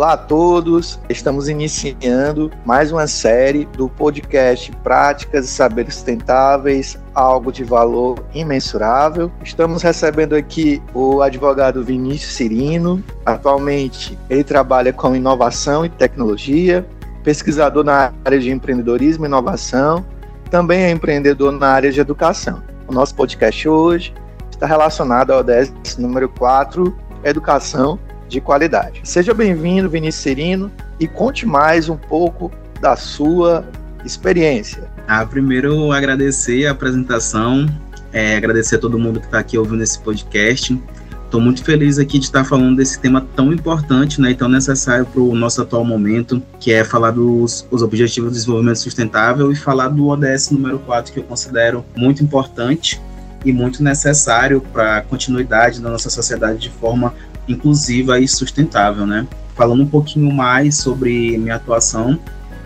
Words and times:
Olá 0.00 0.14
a 0.14 0.16
todos, 0.16 0.98
estamos 1.10 1.46
iniciando 1.46 2.50
mais 2.64 2.90
uma 2.90 3.06
série 3.06 3.66
do 3.76 3.86
podcast 3.86 4.72
Práticas 4.82 5.44
e 5.44 5.48
Saberes 5.48 5.96
Sustentáveis, 5.96 6.98
algo 7.14 7.52
de 7.52 7.64
valor 7.64 8.18
imensurável. 8.32 9.30
Estamos 9.44 9.82
recebendo 9.82 10.34
aqui 10.34 10.82
o 10.94 11.20
advogado 11.20 11.84
Vinícius 11.84 12.32
Cirino. 12.32 13.04
Atualmente, 13.26 14.18
ele 14.30 14.42
trabalha 14.42 14.90
com 14.90 15.14
inovação 15.14 15.84
e 15.84 15.90
tecnologia, 15.90 16.82
pesquisador 17.22 17.84
na 17.84 18.10
área 18.24 18.40
de 18.40 18.50
empreendedorismo 18.50 19.26
e 19.26 19.28
inovação, 19.28 20.02
também 20.50 20.84
é 20.84 20.90
empreendedor 20.90 21.52
na 21.52 21.72
área 21.72 21.92
de 21.92 22.00
educação. 22.00 22.62
O 22.88 22.94
nosso 22.94 23.14
podcast 23.14 23.68
hoje 23.68 24.14
está 24.50 24.64
relacionado 24.64 25.30
ao 25.30 25.40
ODS 25.40 25.98
número 25.98 26.30
4, 26.30 26.96
Educação 27.22 27.98
de 28.30 28.40
qualidade. 28.40 29.00
Seja 29.04 29.34
bem-vindo, 29.34 29.90
Vinícius 29.90 30.22
Serino, 30.22 30.72
e 30.98 31.08
conte 31.08 31.44
mais 31.44 31.88
um 31.88 31.96
pouco 31.96 32.50
da 32.80 32.96
sua 32.96 33.64
experiência. 34.04 34.88
Ah, 35.06 35.26
primeiro 35.26 35.90
agradecer 35.92 36.66
a 36.66 36.70
apresentação, 36.70 37.68
é, 38.12 38.36
agradecer 38.36 38.76
a 38.76 38.78
todo 38.78 38.98
mundo 38.98 39.20
que 39.20 39.26
está 39.26 39.40
aqui 39.40 39.58
ouvindo 39.58 39.82
esse 39.82 39.98
podcast. 39.98 40.80
Estou 41.24 41.40
muito 41.40 41.62
feliz 41.62 41.98
aqui 41.98 42.18
de 42.18 42.24
estar 42.24 42.44
falando 42.44 42.76
desse 42.76 42.98
tema 42.98 43.24
tão 43.36 43.52
importante 43.52 44.20
né, 44.20 44.30
e 44.30 44.34
tão 44.34 44.48
necessário 44.48 45.06
para 45.06 45.20
o 45.20 45.34
nosso 45.34 45.62
atual 45.62 45.84
momento, 45.84 46.42
que 46.58 46.72
é 46.72 46.82
falar 46.82 47.12
dos 47.12 47.66
os 47.70 47.82
Objetivos 47.82 48.30
de 48.30 48.38
Desenvolvimento 48.38 48.78
Sustentável 48.78 49.52
e 49.52 49.56
falar 49.56 49.88
do 49.88 50.08
ODS 50.08 50.50
número 50.50 50.78
4, 50.80 51.12
que 51.12 51.20
eu 51.20 51.24
considero 51.24 51.84
muito 51.96 52.22
importante 52.22 53.00
e 53.44 53.52
muito 53.52 53.82
necessário 53.82 54.60
para 54.72 54.98
a 54.98 55.02
continuidade 55.02 55.80
da 55.80 55.88
nossa 55.88 56.10
sociedade 56.10 56.58
de 56.58 56.70
forma 56.70 57.14
inclusiva 57.48 58.18
e 58.18 58.28
sustentável, 58.28 59.06
né? 59.06 59.26
Falando 59.54 59.82
um 59.82 59.86
pouquinho 59.86 60.32
mais 60.32 60.76
sobre 60.76 61.36
minha 61.36 61.56
atuação, 61.56 62.18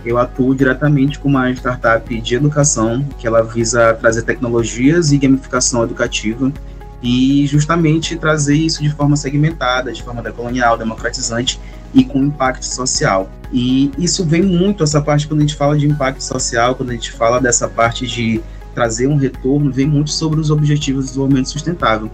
eu 0.04 0.18
atuo 0.18 0.54
diretamente 0.54 1.18
com 1.18 1.28
uma 1.28 1.50
startup 1.50 2.20
de 2.20 2.34
educação 2.34 3.02
que 3.18 3.26
ela 3.26 3.42
visa 3.42 3.94
trazer 3.94 4.22
tecnologias 4.22 5.12
e 5.12 5.18
gamificação 5.18 5.82
educativa 5.82 6.52
e 7.02 7.46
justamente 7.46 8.16
trazer 8.16 8.54
isso 8.54 8.82
de 8.82 8.90
forma 8.90 9.16
segmentada, 9.16 9.92
de 9.92 10.02
forma 10.02 10.22
decolonial, 10.22 10.76
democratizante 10.76 11.60
e 11.92 12.04
com 12.04 12.24
impacto 12.24 12.64
social. 12.64 13.30
E 13.52 13.90
isso 13.98 14.24
vem 14.24 14.42
muito, 14.42 14.82
essa 14.82 15.00
parte 15.00 15.28
quando 15.28 15.40
a 15.40 15.42
gente 15.42 15.54
fala 15.54 15.78
de 15.78 15.86
impacto 15.86 16.22
social, 16.22 16.74
quando 16.74 16.90
a 16.90 16.94
gente 16.94 17.12
fala 17.12 17.40
dessa 17.40 17.68
parte 17.68 18.06
de 18.06 18.40
trazer 18.74 19.06
um 19.06 19.16
retorno, 19.16 19.70
vem 19.70 19.86
muito 19.86 20.10
sobre 20.10 20.40
os 20.40 20.50
objetivos 20.50 21.04
de 21.04 21.10
desenvolvimento 21.10 21.48
sustentável. 21.48 22.10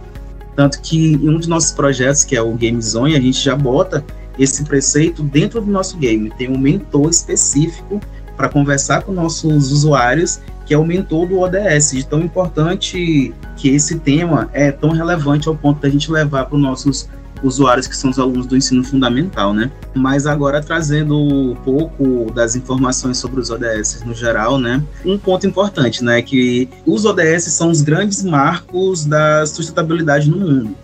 Tanto 0.60 0.82
que 0.82 1.14
em 1.14 1.26
um 1.30 1.38
dos 1.38 1.46
nossos 1.46 1.72
projetos, 1.72 2.22
que 2.22 2.36
é 2.36 2.42
o 2.42 2.52
Game 2.52 2.82
Zone, 2.82 3.16
a 3.16 3.18
gente 3.18 3.42
já 3.42 3.56
bota 3.56 4.04
esse 4.38 4.62
preceito 4.62 5.22
dentro 5.22 5.58
do 5.58 5.72
nosso 5.72 5.96
game. 5.96 6.30
Tem 6.36 6.50
um 6.50 6.58
mentor 6.58 7.08
específico 7.08 7.98
para 8.36 8.46
conversar 8.46 9.00
com 9.00 9.10
nossos 9.10 9.72
usuários, 9.72 10.38
que 10.66 10.74
é 10.74 10.76
o 10.76 10.84
mentor 10.84 11.26
do 11.26 11.38
ODS. 11.40 11.92
De 11.92 12.06
tão 12.06 12.20
importante 12.20 13.32
que 13.56 13.70
esse 13.70 14.00
tema 14.00 14.50
é 14.52 14.70
tão 14.70 14.90
relevante 14.90 15.48
ao 15.48 15.56
ponto 15.56 15.80
da 15.80 15.88
gente 15.88 16.12
levar 16.12 16.44
para 16.44 16.56
os 16.56 16.62
nossos 16.62 17.08
usuários 17.42 17.86
que 17.86 17.96
são 17.96 18.10
os 18.10 18.18
alunos 18.18 18.46
do 18.46 18.56
ensino 18.56 18.84
fundamental, 18.84 19.52
né? 19.54 19.70
Mas 19.94 20.26
agora 20.26 20.62
trazendo 20.62 21.18
um 21.18 21.54
pouco 21.54 22.30
das 22.32 22.56
informações 22.56 23.18
sobre 23.18 23.40
os 23.40 23.50
ODS 23.50 24.02
no 24.04 24.14
geral, 24.14 24.58
né? 24.58 24.82
Um 25.04 25.18
ponto 25.18 25.46
importante, 25.46 26.04
né, 26.04 26.22
que 26.22 26.68
os 26.86 27.04
ODS 27.04 27.44
são 27.44 27.70
os 27.70 27.82
grandes 27.82 28.22
marcos 28.22 29.04
da 29.04 29.46
sustentabilidade 29.46 30.30
no 30.30 30.38
mundo. 30.38 30.76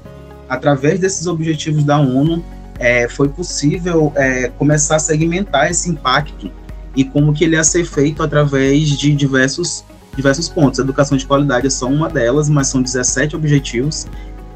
Através 0.48 1.00
desses 1.00 1.26
objetivos 1.26 1.84
da 1.84 1.98
ONU, 1.98 2.44
é, 2.78 3.08
foi 3.08 3.28
possível 3.28 4.12
é, 4.14 4.48
começar 4.48 4.96
a 4.96 4.98
segmentar 4.98 5.70
esse 5.70 5.88
impacto 5.90 6.50
e 6.94 7.04
como 7.04 7.32
que 7.32 7.44
ele 7.44 7.56
ia 7.56 7.64
ser 7.64 7.84
feito 7.84 8.22
através 8.22 8.90
de 8.90 9.14
diversos 9.14 9.84
diversos 10.16 10.48
pontos. 10.48 10.80
A 10.80 10.82
educação 10.82 11.16
de 11.16 11.26
qualidade 11.26 11.66
é 11.66 11.70
só 11.70 11.86
uma 11.86 12.08
delas, 12.08 12.48
mas 12.48 12.68
são 12.68 12.80
17 12.80 13.36
objetivos. 13.36 14.06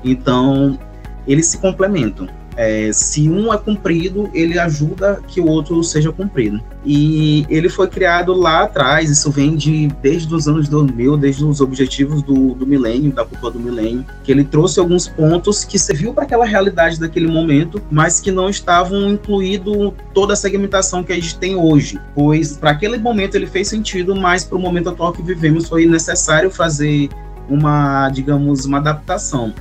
Então, 0.02 0.78
eles 1.26 1.46
se 1.46 1.58
complementam. 1.58 2.28
É, 2.56 2.90
se 2.92 3.28
um 3.28 3.52
é 3.52 3.56
cumprido, 3.56 4.28
ele 4.34 4.58
ajuda 4.58 5.22
que 5.26 5.40
o 5.40 5.46
outro 5.46 5.82
seja 5.82 6.12
cumprido. 6.12 6.60
E 6.84 7.46
ele 7.48 7.68
foi 7.68 7.86
criado 7.88 8.34
lá 8.34 8.64
atrás, 8.64 9.10
isso 9.10 9.30
vem 9.30 9.56
de 9.56 9.88
desde 10.02 10.34
os 10.34 10.46
anos 10.46 10.68
2000, 10.68 11.16
desde 11.16 11.44
os 11.44 11.60
objetivos 11.60 12.22
do, 12.22 12.54
do 12.54 12.66
milênio, 12.66 13.12
da 13.12 13.24
culpa 13.24 13.50
do 13.50 13.58
milênio, 13.58 14.04
que 14.24 14.32
ele 14.32 14.44
trouxe 14.44 14.80
alguns 14.80 15.08
pontos 15.08 15.64
que 15.64 15.78
serviu 15.78 16.12
para 16.12 16.24
aquela 16.24 16.44
realidade 16.44 16.98
daquele 16.98 17.28
momento, 17.28 17.80
mas 17.90 18.20
que 18.20 18.30
não 18.30 18.50
estavam 18.50 19.08
incluído 19.08 19.94
toda 20.12 20.34
a 20.34 20.36
segmentação 20.36 21.02
que 21.02 21.12
a 21.12 21.16
gente 21.16 21.38
tem 21.38 21.56
hoje. 21.56 21.98
Pois 22.14 22.56
para 22.56 22.70
aquele 22.70 22.98
momento 22.98 23.36
ele 23.36 23.46
fez 23.46 23.68
sentido, 23.68 24.14
mas 24.14 24.44
para 24.44 24.58
o 24.58 24.60
momento 24.60 24.90
atual 24.90 25.12
que 25.12 25.22
vivemos 25.22 25.68
foi 25.68 25.86
necessário 25.86 26.50
fazer 26.50 27.08
uma, 27.48 28.08
digamos, 28.10 28.64
uma 28.64 28.78
adaptação. 28.78 29.52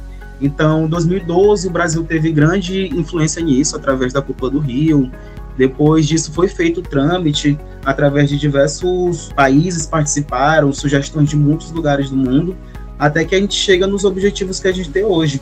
Então, 0.41 0.85
em 0.85 0.87
2012, 0.87 1.67
o 1.67 1.71
Brasil 1.71 2.03
teve 2.03 2.31
grande 2.31 2.87
influência 2.87 3.41
nisso, 3.41 3.75
através 3.75 4.13
da 4.13 4.21
Culpa 4.21 4.49
do 4.49 4.59
Rio. 4.59 5.11
Depois 5.57 6.07
disso, 6.07 6.31
foi 6.31 6.47
feito 6.47 6.79
o 6.79 6.83
trâmite, 6.83 7.59
através 7.83 8.29
de 8.29 8.37
diversos 8.37 9.31
países 9.33 9.85
participaram, 9.85 10.71
sugestões 10.71 11.29
de 11.29 11.35
muitos 11.35 11.71
lugares 11.71 12.09
do 12.09 12.15
mundo, 12.15 12.55
até 12.97 13.25
que 13.25 13.35
a 13.35 13.39
gente 13.39 13.55
chega 13.55 13.85
nos 13.85 14.05
objetivos 14.05 14.59
que 14.59 14.67
a 14.67 14.71
gente 14.71 14.89
tem 14.89 15.03
hoje. 15.03 15.41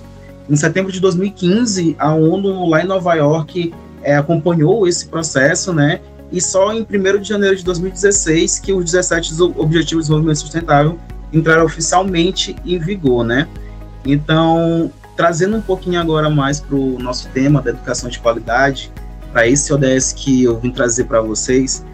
Em 0.50 0.56
setembro 0.56 0.92
de 0.92 1.00
2015, 1.00 1.96
a 2.00 2.14
ONU, 2.14 2.70
lá 2.70 2.82
em 2.82 2.88
Nova 2.88 3.14
York, 3.16 3.74
é, 4.02 4.16
acompanhou 4.16 4.88
esse 4.88 5.08
processo, 5.08 5.74
né? 5.74 6.00
E 6.32 6.42
só 6.42 6.74
em 6.74 6.82
1 6.82 7.22
de 7.22 7.28
janeiro 7.28 7.56
de 7.56 7.64
2016 7.64 8.60
que 8.60 8.74
os 8.74 8.86
17 8.86 9.34
Objetivos 9.42 9.88
de 9.88 9.96
Desenvolvimento 9.96 10.40
Sustentável 10.40 10.98
entraram 11.32 11.66
oficialmente 11.66 12.56
em 12.66 12.80
vigor, 12.80 13.24
né? 13.24 13.48
Então, 14.08 14.92
trazendo 15.16 15.58
um 15.58 15.62
pouquinho 15.62 16.00
agora 16.00 16.30
mais 16.30 16.60
para 16.60 16.76
o 16.76 16.98
nosso 16.98 17.28
tema 17.30 17.62
da 17.62 17.72
educação 17.72 18.10
de 18.10 18.20
qualidade, 18.20 18.92
para 19.34 19.48
esse 19.48 19.74
ODS 19.74 20.14
que 20.14 20.44
eu 20.44 20.58
vim 20.60 20.72
trazer 20.72 21.04
para 21.04 21.22
vocês, 21.22 21.86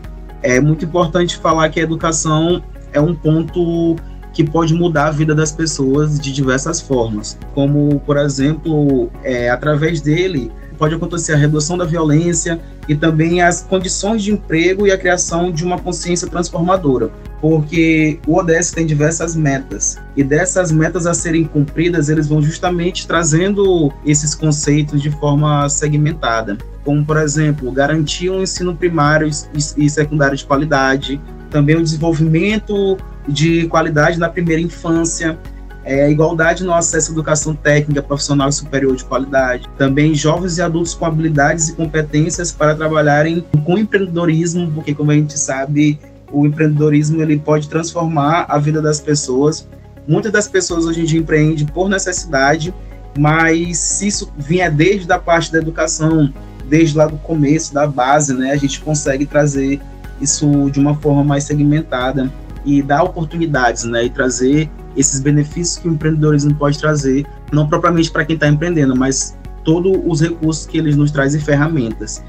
é 0.42 0.60
muito 0.60 0.86
importante 0.86 1.38
falar 1.38 1.70
que 1.70 1.80
a 1.80 1.84
educação 1.84 2.64
é 2.92 3.02
um 3.02 3.16
ponto 3.16 3.96
que 4.34 4.44
pode 4.44 4.74
mudar 4.74 5.08
a 5.08 5.12
vida 5.12 5.34
das 5.34 5.52
pessoas 5.52 6.20
de 6.20 6.32
diversas 6.32 6.82
formas, 6.82 7.38
como, 7.54 8.00
por 8.02 8.18
exemplo, 8.18 9.12
é, 9.24 9.50
através 9.50 10.02
dele 10.02 10.52
pode 10.74 10.96
acontecer 10.96 11.34
a 11.34 11.38
redução 11.38 11.78
da 11.78 11.86
violência 11.86 12.60
e 12.88 12.96
também 12.96 13.42
as 13.42 13.62
condições 13.62 14.24
de 14.24 14.32
emprego 14.32 14.86
e 14.86 14.92
a 14.92 14.98
criação 14.98 15.52
de 15.52 15.64
uma 15.64 15.80
consciência 15.80 16.28
transformadora, 16.28 17.10
porque 17.40 18.20
o 18.28 18.36
ODS 18.36 18.72
tem 18.72 18.86
diversas 18.86 19.36
metas 19.36 19.98
e 20.16 20.24
dessas 20.24 20.72
metas 20.72 21.06
a 21.06 21.14
serem 21.14 21.46
cumpridas, 21.46 22.10
eles 22.10 22.28
vão 22.28 22.42
justamente 22.42 23.08
trazendo 23.08 23.92
esses 24.06 24.36
conceitos 24.36 25.02
de 25.02 25.12
forma 25.12 25.68
segmentada, 25.70 26.58
como 26.84 27.06
por 27.06 27.18
exemplo, 27.18 27.72
garantir 27.72 28.30
um 28.30 28.42
ensino 28.42 28.76
primário 28.76 29.30
e 29.78 29.90
secundário 29.90 30.38
de 30.38 30.46
qualidade, 30.46 31.22
também 31.50 31.76
o 31.76 31.84
desenvolvimento 31.84 32.98
de 33.28 33.68
qualidade 33.68 34.20
na 34.20 34.28
primeira 34.28 34.62
infância, 34.62 35.38
é, 35.86 36.10
igualdade 36.10 36.64
no 36.64 36.74
acesso 36.74 37.12
à 37.12 37.14
educação 37.14 37.56
técnica 37.56 38.02
profissional 38.02 38.50
e 38.50 38.54
superior 38.54 38.96
de 38.96 39.04
qualidade. 39.04 39.70
Também 39.78 40.16
jovens 40.16 40.58
e 40.58 40.62
adultos 40.62 40.94
com 40.94 41.06
habilidades 41.06 41.70
e 41.70 41.74
competências 41.74 42.52
para 42.52 42.76
trabalharem 42.76 43.44
com 43.66 43.78
empreendedorismo, 43.78 44.72
porque 44.72 44.94
como 44.94 45.12
a 45.12 45.16
gente 45.16 45.38
sabe, 45.38 46.00
o 46.32 46.46
empreendedorismo 46.46 47.22
ele 47.22 47.38
pode 47.38 47.70
transformar 47.70 48.46
a 48.50 48.58
vida 48.58 48.82
das 48.82 49.00
pessoas. 49.00 49.68
Muitas 50.08 50.32
das 50.32 50.48
pessoas 50.48 50.86
hoje 50.86 51.02
em 51.02 51.06
dia 51.06 51.20
empreendem 51.20 51.66
por 51.66 51.90
necessidade, 51.90 52.74
mas 53.18 53.78
se 53.78 54.08
isso 54.08 54.32
vier 54.38 54.72
desde 54.72 55.12
a 55.12 55.20
parte 55.20 55.52
da 55.52 55.60
educação, 55.60 56.34
desde 56.68 56.98
lá 56.98 57.08
do 57.08 57.18
começo, 57.18 57.74
da 57.74 57.86
base, 57.86 58.34
né, 58.34 58.52
a 58.52 58.56
gente 58.56 58.82
consegue 58.82 59.26
trazer 59.26 59.80
isso 60.20 60.70
de 60.72 60.80
uma 60.80 60.96
forma 60.96 61.24
mais 61.24 61.44
segmentada 61.44 62.32
e 62.66 62.82
dar 62.82 63.04
oportunidades, 63.04 63.84
né, 63.84 64.06
e 64.06 64.10
trazer 64.10 64.70
esses 64.96 65.20
benefícios 65.20 65.78
que 65.78 65.88
o 65.88 65.94
empreendedorismo 65.94 66.54
pode 66.56 66.80
trazer, 66.80 67.26
não 67.52 67.68
propriamente 67.68 68.12
para 68.12 68.26
quem 68.26 68.36
está 68.36 68.48
empreendendo, 68.48 68.96
mas 68.96 69.38
todos 69.64 70.00
os 70.06 70.22
recursos 70.22 70.66
que 70.66 70.78
eles 70.78 70.96
nos 70.96 71.12
trazem 71.12 71.40
ferramentas. 71.40 72.24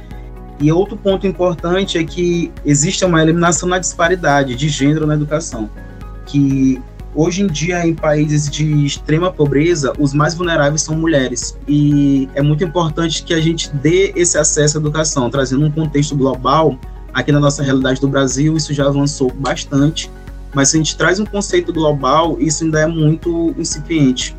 E 0.61 0.71
outro 0.71 0.97
ponto 0.97 1.27
importante 1.27 1.99
é 1.99 2.05
que 2.05 2.53
existe 2.65 3.05
uma 3.05 3.21
eliminação 3.21 3.69
na 3.69 3.79
disparidade 3.79 4.55
de 4.55 4.69
gênero 4.69 5.07
na 5.07 5.15
educação, 5.15 5.69
que 6.27 6.81
hoje 7.15 7.43
em 7.43 7.47
dia 7.47 7.87
em 7.87 7.95
países 7.95 8.49
de 8.49 8.85
extrema 8.85 9.33
pobreza, 9.33 9.93
os 9.99 10.13
mais 10.13 10.35
vulneráveis 10.35 10.83
são 10.83 10.97
mulheres. 10.97 11.59
E 11.67 12.29
é 12.35 12.43
muito 12.43 12.65
importante 12.65 13.23
que 13.23 13.35
a 13.35 13.41
gente 13.41 13.69
dê 13.75 14.13
esse 14.17 14.39
acesso 14.39 14.79
à 14.79 14.81
educação, 14.81 15.29
trazendo 15.29 15.65
um 15.65 15.71
contexto 15.71 16.17
global. 16.17 16.79
Aqui 17.13 17.31
na 17.31 17.39
nossa 17.39 17.63
realidade 17.63 18.01
do 18.01 18.09
Brasil, 18.09 18.57
isso 18.57 18.73
já 18.75 18.87
avançou 18.87 19.33
bastante 19.33 20.11
mas 20.55 20.69
se 20.71 20.77
a 20.77 20.79
gente 20.79 20.97
traz 20.97 21.19
um 21.19 21.27
conceito 21.27 21.73
global, 21.73 22.37
isso 22.41 22.65
ainda 22.65 22.81
é 22.81 22.87
muito 22.87 23.55
incipiente. 23.59 24.37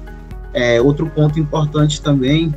É, 0.54 0.82
outro 0.82 1.08
ponto 1.08 1.38
importante 1.40 2.02
também 2.02 2.56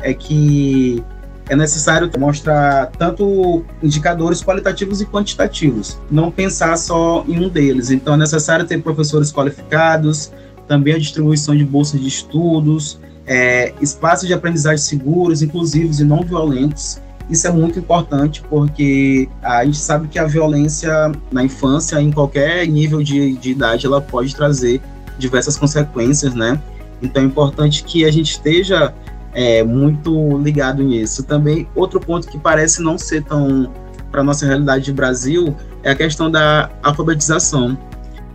é 0.00 0.14
que 0.14 1.04
é 1.48 1.56
necessário 1.56 2.10
mostrar 2.18 2.86
tanto 2.98 3.64
indicadores 3.82 4.42
qualitativos 4.42 5.00
e 5.00 5.06
quantitativos, 5.06 5.98
não 6.10 6.30
pensar 6.30 6.76
só 6.76 7.24
em 7.26 7.44
um 7.44 7.48
deles. 7.48 7.90
Então, 7.90 8.14
é 8.14 8.16
necessário 8.16 8.66
ter 8.66 8.82
professores 8.82 9.32
qualificados, 9.32 10.30
também 10.66 10.94
a 10.94 10.98
distribuição 10.98 11.56
de 11.56 11.64
bolsas 11.64 12.00
de 12.00 12.08
estudos, 12.08 13.00
é, 13.26 13.72
espaços 13.80 14.26
de 14.28 14.34
aprendizagem 14.34 14.78
seguros, 14.78 15.42
inclusivos 15.42 16.00
e 16.00 16.04
não 16.04 16.22
violentos. 16.22 17.00
Isso 17.30 17.46
é 17.46 17.50
muito 17.50 17.78
importante 17.78 18.42
porque 18.48 19.28
a 19.42 19.64
gente 19.64 19.78
sabe 19.78 20.08
que 20.08 20.18
a 20.18 20.24
violência 20.24 21.12
na 21.30 21.44
infância, 21.44 22.00
em 22.00 22.10
qualquer 22.10 22.66
nível 22.66 23.02
de, 23.02 23.36
de 23.36 23.50
idade, 23.50 23.86
ela 23.86 24.00
pode 24.00 24.34
trazer 24.34 24.80
diversas 25.18 25.56
consequências, 25.56 26.34
né? 26.34 26.60
Então 27.02 27.22
é 27.22 27.26
importante 27.26 27.84
que 27.84 28.04
a 28.04 28.10
gente 28.10 28.30
esteja 28.30 28.94
é, 29.34 29.62
muito 29.62 30.38
ligado 30.38 30.82
nisso. 30.82 31.22
Também, 31.22 31.68
outro 31.74 32.00
ponto 32.00 32.26
que 32.28 32.38
parece 32.38 32.82
não 32.82 32.96
ser 32.96 33.22
tão 33.24 33.70
para 34.10 34.22
nossa 34.24 34.46
realidade 34.46 34.86
de 34.86 34.92
Brasil 34.92 35.54
é 35.82 35.90
a 35.90 35.94
questão 35.94 36.30
da 36.30 36.70
alfabetização 36.82 37.76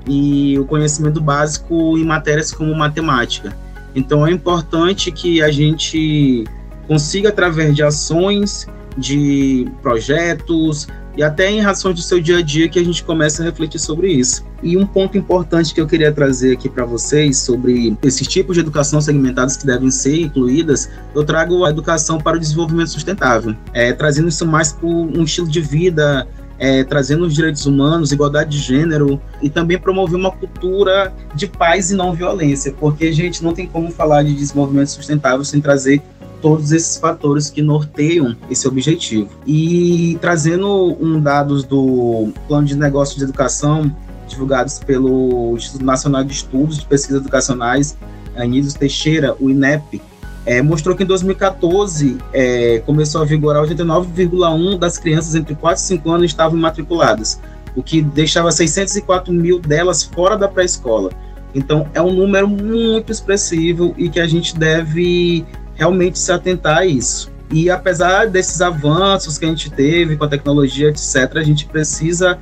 e 0.07 0.57
o 0.59 0.65
conhecimento 0.65 1.19
básico 1.19 1.97
em 1.97 2.05
matérias 2.05 2.51
como 2.51 2.75
matemática. 2.75 3.55
Então 3.95 4.25
é 4.25 4.31
importante 4.31 5.11
que 5.11 5.41
a 5.41 5.51
gente 5.51 6.43
consiga, 6.87 7.29
através 7.29 7.75
de 7.75 7.83
ações, 7.83 8.67
de 8.97 9.67
projetos, 9.81 10.87
e 11.15 11.21
até 11.21 11.49
em 11.49 11.61
razões 11.61 11.95
do 11.95 12.01
seu 12.01 12.19
dia 12.19 12.39
a 12.39 12.41
dia 12.41 12.67
que 12.67 12.79
a 12.79 12.83
gente 12.83 13.03
começa 13.03 13.43
a 13.43 13.45
refletir 13.45 13.79
sobre 13.79 14.11
isso. 14.11 14.43
E 14.63 14.75
um 14.75 14.85
ponto 14.85 15.17
importante 15.17 15.73
que 15.73 15.79
eu 15.79 15.85
queria 15.85 16.11
trazer 16.11 16.53
aqui 16.53 16.67
para 16.67 16.85
vocês 16.85 17.37
sobre 17.37 17.95
esses 18.01 18.27
tipos 18.27 18.55
de 18.55 18.61
educação 18.61 18.99
segmentadas 18.99 19.55
que 19.55 19.65
devem 19.65 19.91
ser 19.91 20.21
incluídas, 20.21 20.89
eu 21.13 21.23
trago 21.23 21.65
a 21.65 21.69
educação 21.69 22.17
para 22.17 22.37
o 22.37 22.39
desenvolvimento 22.39 22.89
sustentável, 22.89 23.55
é, 23.73 23.93
trazendo 23.93 24.29
isso 24.29 24.45
mais 24.45 24.71
para 24.71 24.87
um 24.87 25.23
estilo 25.23 25.47
de 25.47 25.61
vida 25.61 26.27
é, 26.63 26.81
trazendo 26.83 27.25
os 27.25 27.33
direitos 27.33 27.65
humanos, 27.65 28.13
igualdade 28.13 28.51
de 28.51 28.59
gênero 28.59 29.21
e 29.41 29.49
também 29.49 29.77
promover 29.77 30.17
uma 30.17 30.31
cultura 30.31 31.13
de 31.35 31.45
paz 31.45 31.91
e 31.91 31.95
não 31.95 32.13
violência, 32.13 32.73
porque 32.79 33.05
a 33.05 33.11
gente 33.11 33.43
não 33.43 33.53
tem 33.53 33.67
como 33.67 33.91
falar 33.91 34.23
de 34.23 34.33
desenvolvimento 34.33 34.87
sustentável 34.87 35.43
sem 35.43 35.59
trazer 35.59 36.01
todos 36.43 36.73
esses 36.73 36.97
fatores 36.97 37.49
que 37.49 37.61
norteiam 37.61 38.35
esse 38.51 38.67
objetivo. 38.67 39.29
E 39.47 40.17
trazendo 40.19 40.97
um 40.99 41.21
dados 41.21 41.63
do 41.63 42.33
Plano 42.49 42.67
de 42.67 42.75
Negócios 42.75 43.17
de 43.17 43.23
Educação, 43.23 43.89
divulgados 44.27 44.77
pelo 44.77 45.55
Instituto 45.55 45.85
Nacional 45.85 46.21
de 46.25 46.33
Estudos 46.33 46.79
de 46.79 46.85
Pesquisas 46.85 47.21
Educacionais, 47.21 47.97
Anísio 48.35 48.77
Teixeira, 48.77 49.37
o 49.39 49.49
INEP, 49.49 50.01
é, 50.45 50.61
mostrou 50.61 50.97
que 50.97 51.03
em 51.03 51.05
2014 51.05 52.17
é, 52.33 52.79
começou 52.85 53.21
a 53.21 53.25
vigorar 53.25 53.63
89,1% 53.63 54.77
das 54.77 54.97
crianças 54.97 55.35
entre 55.35 55.55
4 55.55 55.81
e 55.81 55.87
5 55.87 56.11
anos 56.11 56.25
estavam 56.25 56.59
matriculadas, 56.59 57.39
o 57.73 57.81
que 57.81 58.01
deixava 58.01 58.51
604 58.51 59.33
mil 59.33 59.59
delas 59.59 60.03
fora 60.03 60.37
da 60.37 60.49
pré-escola. 60.49 61.09
Então, 61.55 61.87
é 61.93 62.01
um 62.01 62.11
número 62.11 62.49
muito 62.49 63.13
expressivo 63.13 63.93
e 63.97 64.09
que 64.09 64.19
a 64.19 64.27
gente 64.27 64.57
deve 64.57 65.45
realmente 65.75 66.17
se 66.19 66.31
atentar 66.31 66.79
a 66.79 66.85
isso. 66.85 67.31
E 67.51 67.69
apesar 67.69 68.27
desses 68.27 68.61
avanços 68.61 69.37
que 69.37 69.45
a 69.45 69.47
gente 69.47 69.69
teve 69.69 70.17
com 70.17 70.25
a 70.25 70.27
tecnologia, 70.27 70.89
etc., 70.89 71.35
a 71.35 71.43
gente 71.43 71.65
precisa 71.65 72.37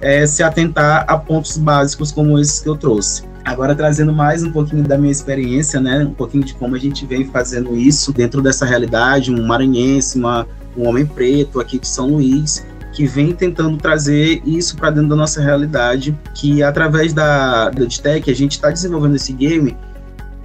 é, 0.00 0.26
se 0.26 0.42
atentar 0.42 1.04
a 1.06 1.18
pontos 1.18 1.58
básicos 1.58 2.10
como 2.10 2.38
esses 2.38 2.60
que 2.60 2.68
eu 2.68 2.76
trouxe. 2.76 3.24
Agora 3.44 3.74
trazendo 3.74 4.12
mais 4.12 4.42
um 4.42 4.50
pouquinho 4.50 4.82
da 4.82 4.96
minha 4.96 5.12
experiência, 5.12 5.78
né, 5.80 5.98
um 5.98 6.14
pouquinho 6.14 6.44
de 6.44 6.54
como 6.54 6.74
a 6.74 6.78
gente 6.78 7.04
vem 7.04 7.26
fazendo 7.26 7.76
isso 7.76 8.10
dentro 8.10 8.40
dessa 8.40 8.64
realidade, 8.64 9.30
um 9.30 9.46
maranhense, 9.46 10.18
uma, 10.18 10.46
um 10.74 10.88
homem 10.88 11.04
preto 11.04 11.60
aqui 11.60 11.78
de 11.78 11.86
São 11.86 12.08
Luís, 12.08 12.64
que 12.94 13.06
vem 13.06 13.32
tentando 13.32 13.76
trazer 13.76 14.40
isso 14.46 14.76
para 14.76 14.88
dentro 14.90 15.10
da 15.10 15.16
nossa 15.16 15.42
realidade, 15.42 16.18
que 16.34 16.62
através 16.62 17.12
da, 17.12 17.70
EdTech 17.76 18.30
a 18.30 18.34
gente 18.34 18.52
está 18.52 18.70
desenvolvendo 18.70 19.16
esse 19.16 19.32
game 19.34 19.76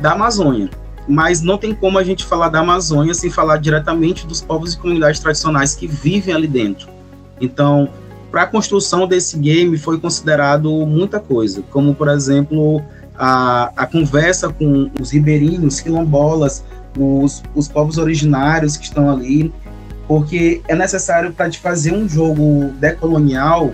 da 0.01 0.11
Amazônia 0.11 0.69
mas 1.09 1.41
não 1.41 1.57
tem 1.57 1.73
como 1.73 1.97
a 1.97 2.03
gente 2.03 2.23
falar 2.23 2.49
da 2.49 2.59
Amazônia 2.59 3.15
sem 3.15 3.31
falar 3.31 3.57
diretamente 3.57 4.27
dos 4.27 4.41
povos 4.41 4.73
e 4.73 4.77
comunidades 4.77 5.19
tradicionais 5.19 5.73
que 5.73 5.87
vivem 5.87 6.35
ali 6.35 6.47
dentro. 6.47 6.87
Então, 7.41 7.89
para 8.29 8.43
a 8.43 8.45
construção 8.45 9.07
desse 9.07 9.37
game 9.39 9.75
foi 9.75 9.99
considerado 9.99 10.69
muita 10.85 11.19
coisa, 11.19 11.63
como 11.71 11.95
por 11.95 12.07
exemplo 12.09 12.79
a, 13.17 13.71
a 13.75 13.87
conversa 13.87 14.49
com 14.49 14.91
os 15.01 15.09
ribeirinhos, 15.11 15.79
quilombolas, 15.79 16.63
os, 16.95 17.41
os 17.55 17.67
povos 17.67 17.97
originários 17.97 18.77
que 18.77 18.85
estão 18.85 19.09
ali, 19.09 19.51
porque 20.07 20.61
é 20.67 20.75
necessário 20.75 21.33
para 21.33 21.49
te 21.49 21.57
fazer 21.57 21.91
um 21.91 22.07
jogo 22.07 22.71
decolonial, 22.79 23.73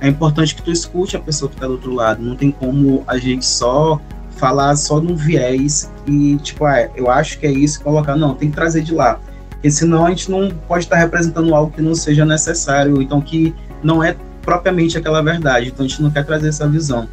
é 0.00 0.06
importante 0.06 0.54
que 0.54 0.62
tu 0.62 0.70
escute 0.70 1.16
a 1.16 1.20
pessoa 1.20 1.48
que 1.48 1.56
está 1.56 1.66
do 1.66 1.72
outro 1.72 1.92
lado. 1.92 2.22
Não 2.22 2.36
tem 2.36 2.50
como 2.50 3.02
a 3.06 3.18
gente 3.18 3.44
só 3.44 4.00
falar 4.36 4.76
só 4.76 5.00
num 5.00 5.16
viés 5.16 5.90
e, 6.06 6.36
tipo, 6.36 6.64
ah, 6.64 6.88
eu 6.94 7.10
acho 7.10 7.38
que 7.38 7.46
é 7.46 7.50
isso, 7.50 7.80
colocar. 7.82 8.16
Não, 8.16 8.34
tem 8.34 8.50
que 8.50 8.56
trazer 8.56 8.82
de 8.82 8.94
lá. 8.94 9.18
Porque 9.50 9.70
senão 9.70 10.06
a 10.06 10.10
gente 10.10 10.30
não 10.30 10.50
pode 10.68 10.84
estar 10.84 10.96
representando 10.96 11.54
algo 11.54 11.72
que 11.72 11.82
não 11.82 11.94
seja 11.94 12.24
necessário, 12.24 13.00
então 13.00 13.20
que 13.20 13.54
não 13.82 14.02
é 14.02 14.14
propriamente 14.42 14.96
aquela 14.96 15.22
verdade. 15.22 15.68
Então 15.68 15.84
a 15.84 15.88
gente 15.88 16.02
não 16.02 16.10
quer 16.10 16.24
trazer 16.24 16.48
essa 16.48 16.68
visão. 16.68 17.08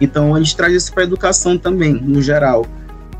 Então 0.00 0.34
a 0.34 0.38
gente 0.38 0.56
traz 0.56 0.74
isso 0.74 0.92
para 0.92 1.04
a 1.04 1.06
educação 1.06 1.56
também, 1.56 1.94
no 1.94 2.20
geral. 2.20 2.66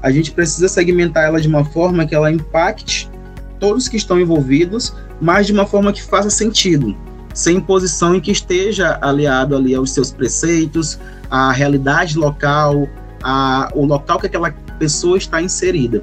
A 0.03 0.11
gente 0.11 0.31
precisa 0.31 0.69
segmentar 0.69 1.25
ela 1.25 1.41
de 1.41 1.49
uma 1.49 1.65
forma 1.65 2.07
que 2.07 2.15
ela 2.15 2.31
impacte 2.31 3.11
todos 3.59 3.89
que 3.89 3.97
estão 3.97 4.21
envolvidos, 4.21 4.95
mas 5.21 5.47
de 5.47 5.53
uma 5.53 5.65
forma 5.65 5.93
que 5.93 6.03
faça 6.03 6.29
sentido, 6.29 6.95
sem 7.33 7.57
imposição 7.57 8.15
e 8.15 8.21
que 8.21 8.31
esteja 8.31 8.99
aliado 9.01 9.57
ali 9.57 9.75
aos 9.75 9.91
seus 9.91 10.13
preceitos, 10.13 10.99
à 11.31 11.51
realidade 11.51 12.19
local, 12.19 12.89
a, 13.23 13.71
o 13.75 13.85
local 13.85 14.19
que 14.19 14.27
aquela 14.27 14.51
pessoa 14.79 15.17
está 15.17 15.41
inserida. 15.41 16.03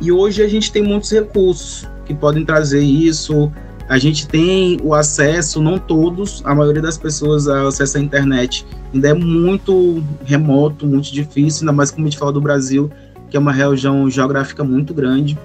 E 0.00 0.12
hoje 0.12 0.42
a 0.42 0.48
gente 0.48 0.70
tem 0.70 0.82
muitos 0.82 1.10
recursos 1.10 1.86
que 2.04 2.14
podem 2.14 2.44
trazer 2.44 2.80
isso. 2.80 3.52
A 3.88 3.98
gente 3.98 4.28
tem 4.28 4.78
o 4.82 4.94
acesso, 4.94 5.60
não 5.60 5.78
todos, 5.78 6.42
a 6.44 6.54
maioria 6.54 6.82
das 6.82 6.98
pessoas 6.98 7.48
a 7.48 7.66
acesso 7.68 7.98
à 7.98 8.00
internet 8.00 8.66
ainda 8.92 9.08
é 9.08 9.14
muito 9.14 10.02
remoto, 10.24 10.86
muito 10.86 11.12
difícil, 11.12 11.62
ainda 11.62 11.72
mais 11.72 11.90
como 11.90 12.06
a 12.06 12.10
gente 12.10 12.18
fala 12.18 12.32
do 12.32 12.40
Brasil, 12.40 12.90
que 13.30 13.36
é 13.36 13.40
uma 13.40 13.52
região 13.52 14.08
geográfica 14.10 14.62
muito 14.62 14.92
grande. 14.92 15.38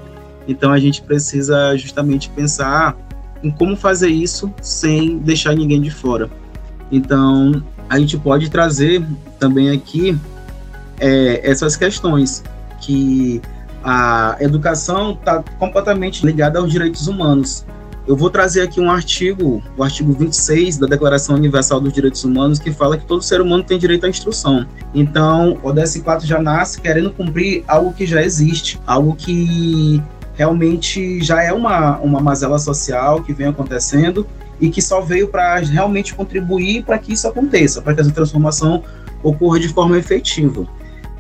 Então 0.48 0.72
a 0.72 0.80
gente 0.80 1.02
precisa 1.02 1.76
justamente 1.78 2.30
pensar 2.30 2.98
em 3.42 3.50
como 3.50 3.76
fazer 3.76 4.10
isso 4.10 4.54
sem 4.62 5.18
deixar 5.20 5.56
ninguém 5.56 5.82
de 5.82 5.90
fora. 5.90 6.30
Então 6.92 7.64
a 7.90 8.00
gente 8.00 8.18
pode 8.18 8.50
trazer 8.50 9.06
também 9.40 9.70
aqui 9.72 10.18
é, 11.04 11.42
essas 11.44 11.76
questões, 11.76 12.42
que 12.80 13.42
a 13.84 14.38
educação 14.40 15.12
está 15.12 15.44
completamente 15.60 16.26
ligada 16.26 16.60
aos 16.60 16.72
direitos 16.72 17.08
humanos. 17.08 17.66
Eu 18.08 18.16
vou 18.16 18.30
trazer 18.30 18.62
aqui 18.62 18.80
um 18.80 18.90
artigo, 18.90 19.62
o 19.78 19.84
artigo 19.84 20.14
26 20.14 20.78
da 20.78 20.88
Declaração 20.88 21.36
Universal 21.36 21.82
dos 21.82 21.92
Direitos 21.92 22.24
Humanos, 22.24 22.60
que 22.60 22.72
fala 22.72 22.98
que 22.98 23.06
todo 23.06 23.22
ser 23.22 23.42
humano 23.42 23.64
tem 23.64 23.78
direito 23.78 24.06
à 24.06 24.10
instrução. 24.10 24.66
Então, 24.94 25.58
o 25.62 25.70
DS4 25.72 26.26
já 26.26 26.42
nasce 26.42 26.80
querendo 26.80 27.12
cumprir 27.12 27.64
algo 27.68 27.94
que 27.94 28.06
já 28.06 28.22
existe, 28.22 28.80
algo 28.86 29.16
que 29.16 30.02
realmente 30.36 31.22
já 31.22 31.44
é 31.44 31.54
uma, 31.54 31.98
uma 32.00 32.20
mazela 32.20 32.60
social 32.60 33.22
que 33.24 33.34
vem 33.34 33.48
acontecendo 33.48 34.26
e 34.60 34.70
que 34.70 34.82
só 34.82 35.02
veio 35.02 35.28
para 35.28 35.58
realmente 35.60 36.14
contribuir 36.14 36.84
para 36.84 36.98
que 36.98 37.14
isso 37.14 37.28
aconteça, 37.28 37.82
para 37.82 37.94
que 37.94 38.02
essa 38.02 38.12
transformação 38.12 38.84
ocorra 39.22 39.60
de 39.60 39.70
forma 39.70 39.98
efetiva. 39.98 40.68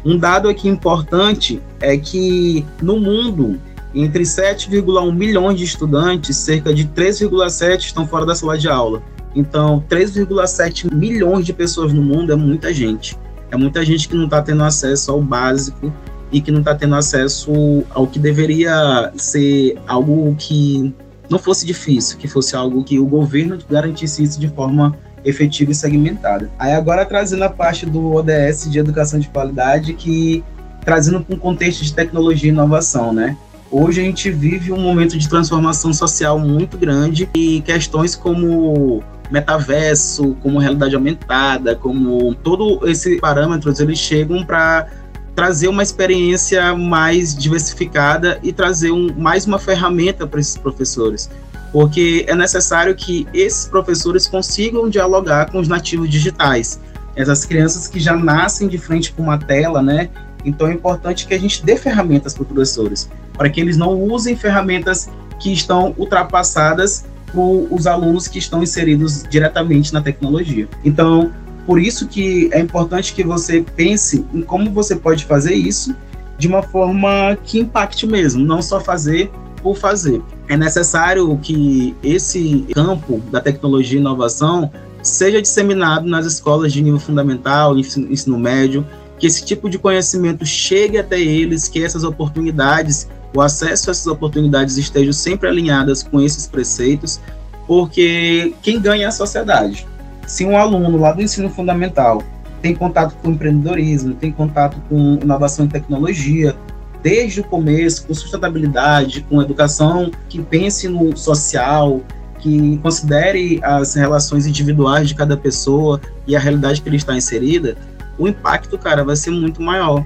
Um 0.05 0.17
dado 0.17 0.50
aqui 0.50 0.67
importante 0.67 1.62
é 1.79 1.98
que 1.98 2.65
no 2.81 3.00
mundo, 3.00 3.60
entre 3.95 4.24
7,1 4.24 5.13
milhões 5.13 5.57
de 5.57 5.63
estudantes, 5.63 6.36
cerca 6.36 6.74
de 6.74 6.86
3,7 6.86 7.79
estão 7.79 8.05
fora 8.05 8.25
da 8.25 8.36
sala 8.36 8.57
de 8.57 8.67
aula. 8.67 9.01
Então, 9.36 9.83
3,7 9.89 10.93
milhões 10.93 11.45
de 11.45 11.53
pessoas 11.53 11.93
no 11.93 12.01
mundo 12.01 12.33
é 12.33 12.36
muita 12.36 12.74
gente. 12.74 13.17
É 13.50 13.55
muita 13.55 13.86
gente 13.86 14.10
que 14.10 14.15
não 14.15 14.25
está 14.25 14.41
tendo 14.41 14.63
acesso 14.63 15.12
ao 15.12 15.22
básico 15.22 15.93
e 16.31 16.41
que 16.41 16.51
não 16.51 16.60
está 16.60 16.75
tendo 16.75 16.95
acesso 16.95 17.83
ao 17.91 18.07
que 18.07 18.19
deveria 18.19 19.12
ser 19.15 19.77
algo 19.88 20.36
que 20.38 20.93
não 21.29 21.39
fosse 21.39 21.65
difícil, 21.65 22.17
que 22.17 22.27
fosse 22.27 22.55
algo 22.55 22.83
que 22.83 23.00
o 23.00 23.05
governo 23.05 23.57
garantisse 23.69 24.24
isso 24.24 24.39
de 24.39 24.50
forma 24.50 24.98
efetiva 25.25 25.71
e 25.71 25.75
segmentada. 25.75 26.49
Aí 26.57 26.73
agora 26.73 27.05
trazendo 27.05 27.43
a 27.43 27.49
parte 27.49 27.85
do 27.85 28.13
ODS 28.13 28.69
de 28.69 28.79
educação 28.79 29.19
de 29.19 29.27
qualidade, 29.29 29.93
que 29.93 30.43
trazendo 30.83 31.21
para 31.21 31.35
um 31.35 31.39
contexto 31.39 31.83
de 31.83 31.93
tecnologia 31.93 32.49
e 32.49 32.53
inovação, 32.53 33.13
né? 33.13 33.37
Hoje 33.71 34.01
a 34.01 34.03
gente 34.03 34.29
vive 34.29 34.71
um 34.71 34.79
momento 34.79 35.17
de 35.17 35.27
transformação 35.27 35.91
social 35.93 36.37
muito 36.37 36.77
grande 36.77 37.27
e 37.33 37.61
questões 37.61 38.15
como 38.15 39.01
metaverso, 39.31 40.35
como 40.41 40.59
realidade 40.59 40.93
aumentada, 40.93 41.75
como 41.75 42.35
todo 42.35 42.87
esse 42.87 43.19
parâmetros, 43.19 43.79
eles 43.79 43.97
chegam 43.97 44.45
para 44.45 44.87
trazer 45.35 45.67
uma 45.67 45.81
experiência 45.81 46.75
mais 46.75 47.35
diversificada 47.35 48.39
e 48.43 48.53
trazer 48.53 48.91
um, 48.91 49.11
mais 49.17 49.47
uma 49.47 49.57
ferramenta 49.57 50.27
para 50.27 50.39
esses 50.39 50.55
professores, 50.55 51.29
porque 51.73 52.23
é 52.27 52.35
necessário 52.35 52.95
que 52.95 53.27
esses 53.33 53.65
professores 53.65 54.27
consigam 54.27 54.87
dialogar 54.87 55.51
com 55.51 55.59
os 55.59 55.67
nativos 55.67 56.07
digitais, 56.07 56.79
essas 57.15 57.45
crianças 57.45 57.87
que 57.87 57.99
já 57.99 58.15
nascem 58.15 58.67
de 58.67 58.77
frente 58.77 59.11
com 59.11 59.23
uma 59.23 59.39
tela, 59.39 59.81
né? 59.81 60.09
Então 60.45 60.67
é 60.67 60.73
importante 60.73 61.25
que 61.25 61.33
a 61.33 61.39
gente 61.39 61.65
dê 61.65 61.75
ferramentas 61.75 62.35
para 62.35 62.43
os 62.43 62.47
professores, 62.47 63.09
para 63.35 63.49
que 63.49 63.59
eles 63.59 63.75
não 63.75 63.99
usem 63.99 64.35
ferramentas 64.35 65.09
que 65.39 65.51
estão 65.51 65.95
ultrapassadas 65.97 67.05
para 67.25 67.41
os 67.41 67.87
alunos 67.87 68.27
que 68.27 68.37
estão 68.37 68.61
inseridos 68.61 69.23
diretamente 69.27 69.91
na 69.91 70.01
tecnologia. 70.01 70.67
Então, 70.85 71.31
por 71.65 71.81
isso 71.81 72.07
que 72.07 72.49
é 72.53 72.59
importante 72.59 73.13
que 73.13 73.23
você 73.23 73.65
pense 73.75 74.23
em 74.31 74.43
como 74.43 74.69
você 74.69 74.95
pode 74.95 75.25
fazer 75.25 75.55
isso 75.55 75.95
de 76.37 76.47
uma 76.47 76.61
forma 76.61 77.35
que 77.43 77.59
impacte 77.59 78.05
mesmo, 78.05 78.43
não 78.43 78.61
só 78.61 78.79
fazer 78.79 79.31
por 79.63 79.75
fazer. 79.75 80.21
É 80.47 80.57
necessário 80.57 81.38
que 81.41 81.95
esse 82.03 82.65
campo 82.73 83.21
da 83.31 83.39
tecnologia 83.39 83.97
e 83.97 84.01
inovação 84.01 84.69
seja 85.01 85.41
disseminado 85.41 86.07
nas 86.07 86.25
escolas 86.25 86.71
de 86.71 86.81
nível 86.81 87.00
fundamental, 87.00 87.77
ensino, 87.77 88.38
médio, 88.38 88.85
que 89.19 89.27
esse 89.27 89.45
tipo 89.45 89.69
de 89.69 89.77
conhecimento 89.77 90.45
chegue 90.45 90.97
até 90.97 91.19
eles, 91.19 91.67
que 91.67 91.83
essas 91.83 92.03
oportunidades, 92.03 93.07
o 93.35 93.41
acesso 93.41 93.89
a 93.89 93.91
essas 93.91 94.07
oportunidades 94.07 94.77
estejam 94.77 95.13
sempre 95.13 95.47
alinhadas 95.47 96.03
com 96.03 96.21
esses 96.21 96.47
preceitos, 96.47 97.19
porque 97.67 98.53
quem 98.62 98.79
ganha 98.79 99.05
é 99.05 99.07
a 99.07 99.12
sociedade. 99.12 99.88
Se 100.27 100.45
um 100.45 100.57
aluno 100.57 100.97
lá 100.97 101.12
do 101.12 101.21
ensino 101.21 101.50
fundamental 101.50 102.23
tem 102.62 102.73
contato 102.73 103.15
com 103.21 103.31
empreendedorismo, 103.31 104.13
tem 104.15 104.31
contato 104.31 104.77
com 104.88 105.19
inovação 105.21 105.65
e 105.65 105.69
tecnologia, 105.69 106.55
desde 107.03 107.41
o 107.41 107.43
começo, 107.43 108.07
com 108.07 108.13
sustentabilidade, 108.13 109.25
com 109.29 109.41
educação 109.41 110.10
que 110.29 110.41
pense 110.41 110.88
no 110.88 111.15
social, 111.15 112.01
que 112.39 112.77
considere 112.77 113.60
as 113.62 113.93
relações 113.93 114.48
individuais 114.48 115.10
de 115.10 115.15
cada 115.15 115.36
pessoa 115.36 116.00
e 116.25 116.36
a 116.36 116.39
realidade 116.39 116.81
que 116.81 116.88
ele 116.88 116.95
está 116.95 117.15
inserida, 117.15 117.77
o 118.17 118.27
impacto, 118.27 118.77
cara, 118.77 119.03
vai 119.03 119.17
ser 119.17 119.31
muito 119.31 119.62
maior. 119.62 120.05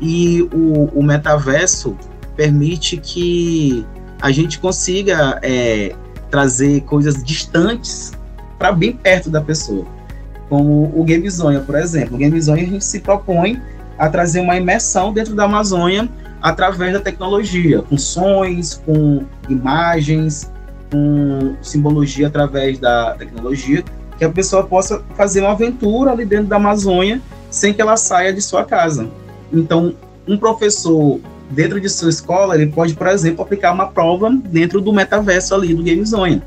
E 0.00 0.42
o, 0.52 0.90
o 0.92 1.02
metaverso 1.02 1.96
permite 2.36 2.96
que 2.96 3.86
a 4.20 4.32
gente 4.32 4.58
consiga 4.58 5.38
é, 5.42 5.94
trazer 6.30 6.80
coisas 6.82 7.22
distantes 7.22 8.12
para 8.58 8.72
bem 8.72 8.92
perto 8.92 9.30
da 9.30 9.40
pessoa. 9.40 9.86
Como 10.48 10.92
o 10.94 11.04
Gamezonha, 11.04 11.60
por 11.60 11.76
exemplo. 11.76 12.16
O 12.16 12.18
Gamezonha 12.18 12.64
a 12.64 12.66
gente 12.66 12.84
se 12.84 13.00
propõe 13.00 13.60
a 13.98 14.08
trazer 14.08 14.40
uma 14.40 14.56
imersão 14.56 15.12
dentro 15.12 15.34
da 15.34 15.44
Amazônia 15.44 16.08
através 16.44 16.92
da 16.92 17.00
tecnologia, 17.00 17.80
com 17.80 17.96
sons, 17.96 18.74
com 18.84 19.24
imagens, 19.48 20.52
com 20.90 21.56
simbologia 21.62 22.26
através 22.26 22.78
da 22.78 23.14
tecnologia, 23.14 23.82
que 24.18 24.26
a 24.26 24.28
pessoa 24.28 24.62
possa 24.62 25.02
fazer 25.16 25.40
uma 25.40 25.52
aventura 25.52 26.10
ali 26.10 26.26
dentro 26.26 26.48
da 26.48 26.56
Amazônia 26.56 27.18
sem 27.50 27.72
que 27.72 27.80
ela 27.80 27.96
saia 27.96 28.30
de 28.30 28.42
sua 28.42 28.62
casa. 28.62 29.08
Então, 29.50 29.94
um 30.28 30.36
professor 30.36 31.18
dentro 31.48 31.80
de 31.80 31.88
sua 31.88 32.10
escola, 32.10 32.54
ele 32.54 32.66
pode, 32.66 32.92
por 32.92 33.06
exemplo, 33.06 33.42
aplicar 33.42 33.72
uma 33.72 33.86
prova 33.86 34.30
dentro 34.30 34.82
do 34.82 34.92
metaverso 34.92 35.54
ali 35.54 35.72
do 35.72 35.82
Gamezonha. 35.82 36.42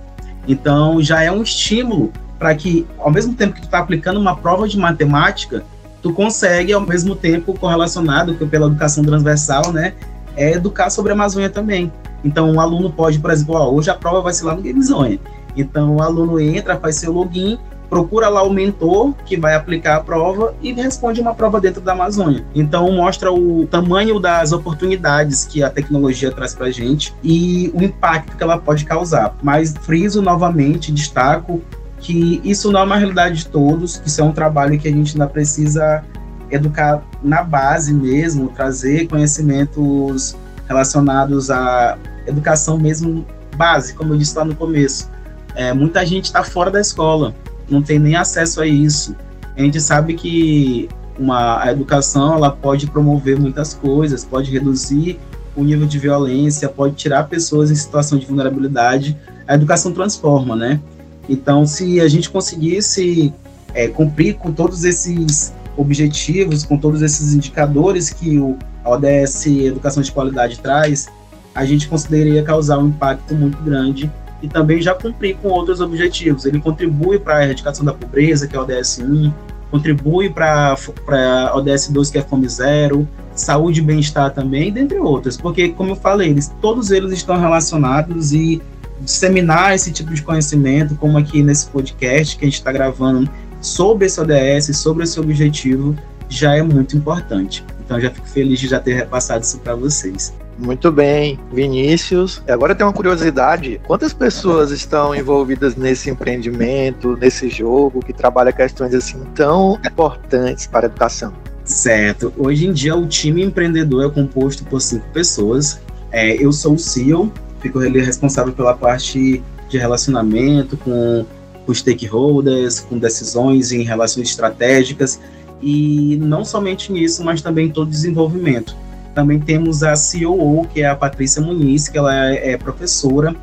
Então, 0.47 1.01
já 1.01 1.23
é 1.23 1.31
um 1.31 1.41
estímulo 1.41 2.13
para 2.37 2.53
que, 2.53 2.85
ao 2.99 3.09
mesmo 3.09 3.33
tempo 3.33 3.55
que 3.55 3.61
tu 3.61 3.65
está 3.65 3.79
aplicando 3.79 4.19
uma 4.19 4.35
prova 4.35 4.67
de 4.67 4.77
matemática, 4.77 5.65
tu 6.01 6.13
consegue, 6.13 6.73
ao 6.73 6.81
mesmo 6.81 7.15
tempo, 7.15 7.53
correlacionado 7.57 8.33
pela 8.47 8.67
educação 8.67 9.03
transversal, 9.03 9.71
né, 9.71 9.93
é 10.35 10.51
educar 10.51 10.89
sobre 10.89 11.11
a 11.11 11.15
Amazônia 11.15 11.49
também. 11.49 11.91
Então, 12.23 12.51
um 12.51 12.59
aluno 12.59 12.91
pode, 12.91 13.19
por 13.19 13.31
exemplo, 13.31 13.55
ó, 13.55 13.71
hoje 13.71 13.89
a 13.89 13.95
prova 13.95 14.21
vai 14.21 14.33
ser 14.33 14.45
lá 14.45 14.55
no 14.55 14.61
Gamezone. 14.61 15.19
Então, 15.55 15.95
o 15.95 16.01
aluno 16.01 16.39
entra, 16.39 16.77
faz 16.77 16.95
seu 16.95 17.11
login, 17.11 17.57
procura 17.89 18.29
lá 18.29 18.43
o 18.43 18.51
mentor 18.51 19.13
que 19.25 19.37
vai 19.37 19.55
aplicar 19.55 19.97
a 19.97 19.99
prova 19.99 20.53
e 20.61 20.73
responde 20.73 21.21
uma 21.21 21.33
prova 21.33 21.59
dentro 21.59 21.81
da 21.81 21.93
Amazônia. 21.93 22.45
Então 22.53 22.91
mostra 22.91 23.31
o 23.31 23.65
tamanho 23.67 24.19
das 24.19 24.51
oportunidades 24.51 25.45
que 25.45 25.63
a 25.63 25.69
tecnologia 25.69 26.31
traz 26.31 26.53
para 26.53 26.67
a 26.67 26.71
gente 26.71 27.13
e 27.23 27.71
o 27.73 27.81
impacto 27.81 28.35
que 28.35 28.43
ela 28.43 28.57
pode 28.57 28.85
causar. 28.85 29.35
Mas 29.41 29.73
friso 29.81 30.21
novamente, 30.21 30.91
destaco 30.91 31.61
que 31.99 32.41
isso 32.43 32.71
não 32.71 32.81
é 32.81 32.83
uma 32.83 32.97
realidade 32.97 33.37
de 33.37 33.47
todos, 33.47 33.97
que 33.97 34.07
isso 34.07 34.21
é 34.21 34.23
um 34.23 34.31
trabalho 34.31 34.79
que 34.79 34.87
a 34.87 34.91
gente 34.91 35.13
ainda 35.13 35.27
precisa 35.27 36.03
educar 36.49 37.03
na 37.21 37.43
base 37.43 37.93
mesmo, 37.93 38.49
trazer 38.49 39.07
conhecimentos 39.07 40.35
relacionados 40.67 41.49
à 41.49 41.97
educação 42.25 42.77
mesmo 42.77 43.25
base, 43.55 43.93
como 43.93 44.13
eu 44.13 44.17
disse 44.17 44.37
lá 44.37 44.45
no 44.45 44.55
começo. 44.55 45.09
É, 45.55 45.73
muita 45.73 46.05
gente 46.05 46.25
está 46.25 46.43
fora 46.43 46.69
da 46.69 46.79
escola, 46.79 47.33
não 47.69 47.81
tem 47.81 47.99
nem 47.99 48.15
acesso 48.15 48.61
a 48.61 48.67
isso. 48.67 49.15
A 49.55 49.61
gente 49.61 49.81
sabe 49.81 50.13
que 50.13 50.87
uma, 51.17 51.63
a 51.63 51.71
educação 51.71 52.35
ela 52.35 52.51
pode 52.51 52.87
promover 52.87 53.39
muitas 53.39 53.73
coisas, 53.73 54.23
pode 54.23 54.51
reduzir 54.51 55.19
o 55.55 55.63
nível 55.63 55.87
de 55.87 55.97
violência, 55.97 56.69
pode 56.69 56.93
tirar 56.93 57.23
pessoas 57.23 57.71
em 57.71 57.75
situação 57.75 58.19
de 58.19 58.25
vulnerabilidade. 58.27 59.17
A 59.47 59.55
educação 59.55 59.91
transforma, 59.91 60.55
né? 60.55 60.79
Então, 61.29 61.65
se 61.65 61.99
a 61.99 62.07
gente 62.07 62.29
conseguisse 62.29 63.33
é, 63.73 63.87
cumprir 63.87 64.35
com 64.35 64.51
todos 64.51 64.83
esses 64.83 65.53
objetivos, 65.75 66.63
com 66.63 66.77
todos 66.77 67.01
esses 67.01 67.33
indicadores 67.33 68.09
que 68.09 68.39
o, 68.39 68.57
ODS 68.87 69.47
Educação 69.47 70.01
de 70.01 70.11
Qualidade 70.11 70.59
traz, 70.59 71.07
a 71.53 71.65
gente 71.65 71.87
consideraria 71.87 72.43
causar 72.43 72.77
um 72.77 72.87
impacto 72.87 73.35
muito 73.35 73.57
grande 73.61 74.11
e 74.41 74.47
também 74.47 74.81
já 74.81 74.93
cumprir 74.93 75.35
com 75.37 75.49
outros 75.49 75.81
objetivos. 75.81 76.45
Ele 76.45 76.59
contribui 76.59 77.19
para 77.19 77.37
a 77.37 77.43
erradicação 77.43 77.83
da 77.83 77.93
pobreza, 77.93 78.47
que 78.47 78.55
é 78.55 78.59
o 78.59 78.63
ODS 78.63 78.99
1, 78.99 79.33
contribui 79.71 80.29
para 80.29 80.75
a 81.09 81.57
ODS 81.57 81.89
2, 81.89 82.09
que 82.11 82.17
é 82.19 82.21
Fome 82.21 82.47
Zero, 82.47 83.07
saúde 83.33 83.79
e 83.81 83.83
bem-estar 83.83 84.31
também, 84.33 84.71
dentre 84.71 84.99
outras. 84.99 85.35
Porque, 85.35 85.69
como 85.69 85.91
eu 85.91 85.95
falei, 85.95 86.29
eles, 86.29 86.53
todos 86.61 86.91
eles 86.91 87.11
estão 87.11 87.39
relacionados 87.39 88.31
e 88.31 88.61
disseminar 89.01 89.73
esse 89.73 89.91
tipo 89.91 90.13
de 90.13 90.21
conhecimento, 90.21 90.95
como 90.95 91.17
aqui 91.17 91.43
nesse 91.43 91.67
podcast 91.67 92.37
que 92.37 92.45
a 92.45 92.47
gente 92.47 92.57
está 92.57 92.71
gravando 92.71 93.29
sobre 93.61 94.05
esse 94.05 94.19
ODS, 94.19 94.77
sobre 94.77 95.03
esse 95.03 95.19
objetivo, 95.19 95.95
já 96.29 96.55
é 96.55 96.61
muito 96.61 96.97
importante. 96.97 97.63
Então, 97.83 97.99
já 97.99 98.11
fico 98.11 98.27
feliz 98.27 98.59
de 98.59 98.67
já 98.67 98.79
ter 98.79 98.93
repassado 98.93 99.43
isso 99.43 99.59
para 99.59 99.75
vocês. 99.75 100.33
Muito 100.59 100.91
bem, 100.91 101.39
Vinícius. 101.53 102.41
Agora 102.47 102.73
tem 102.73 102.85
uma 102.85 102.91
curiosidade: 102.91 103.79
quantas 103.85 104.11
pessoas 104.11 104.71
estão 104.71 105.15
envolvidas 105.15 105.75
nesse 105.75 106.09
empreendimento, 106.09 107.15
nesse 107.15 107.47
jogo, 107.47 108.03
que 108.03 108.11
trabalha 108.11 108.51
questões 108.51 108.93
assim 108.93 109.23
tão 109.35 109.79
importantes 109.85 110.65
para 110.65 110.87
a 110.87 110.89
educação? 110.89 111.31
Certo. 111.63 112.33
Hoje 112.37 112.65
em 112.65 112.73
dia, 112.73 112.95
o 112.95 113.05
time 113.05 113.43
empreendedor 113.43 114.05
é 114.05 114.09
composto 114.09 114.63
por 114.63 114.81
cinco 114.81 115.05
pessoas. 115.09 115.79
É, 116.11 116.43
eu 116.43 116.51
sou 116.51 116.73
o 116.73 116.79
CEO, 116.79 117.31
fico 117.67 117.79
responsável 117.79 118.53
pela 118.53 118.73
parte 118.73 119.43
de 119.69 119.77
relacionamento 119.77 120.77
com 120.77 121.25
os 121.65 121.79
stakeholders, 121.79 122.79
com 122.79 122.97
decisões 122.97 123.71
em 123.71 123.83
relações 123.83 124.29
estratégicas, 124.29 125.19
e 125.61 126.17
não 126.21 126.45
somente 126.45 126.91
nisso, 126.91 127.23
mas 127.23 127.41
também 127.41 127.69
todo 127.69 127.89
desenvolvimento. 127.89 128.75
Também 129.13 129.39
temos 129.39 129.83
a 129.83 129.93
COO, 129.93 130.67
que 130.67 130.81
é 130.81 130.89
a 130.89 130.95
Patrícia 130.95 131.41
Muniz, 131.41 131.89
que 131.89 131.97
ela 131.97 132.13
é, 132.15 132.51
é 132.51 132.57
professora. 132.57 133.35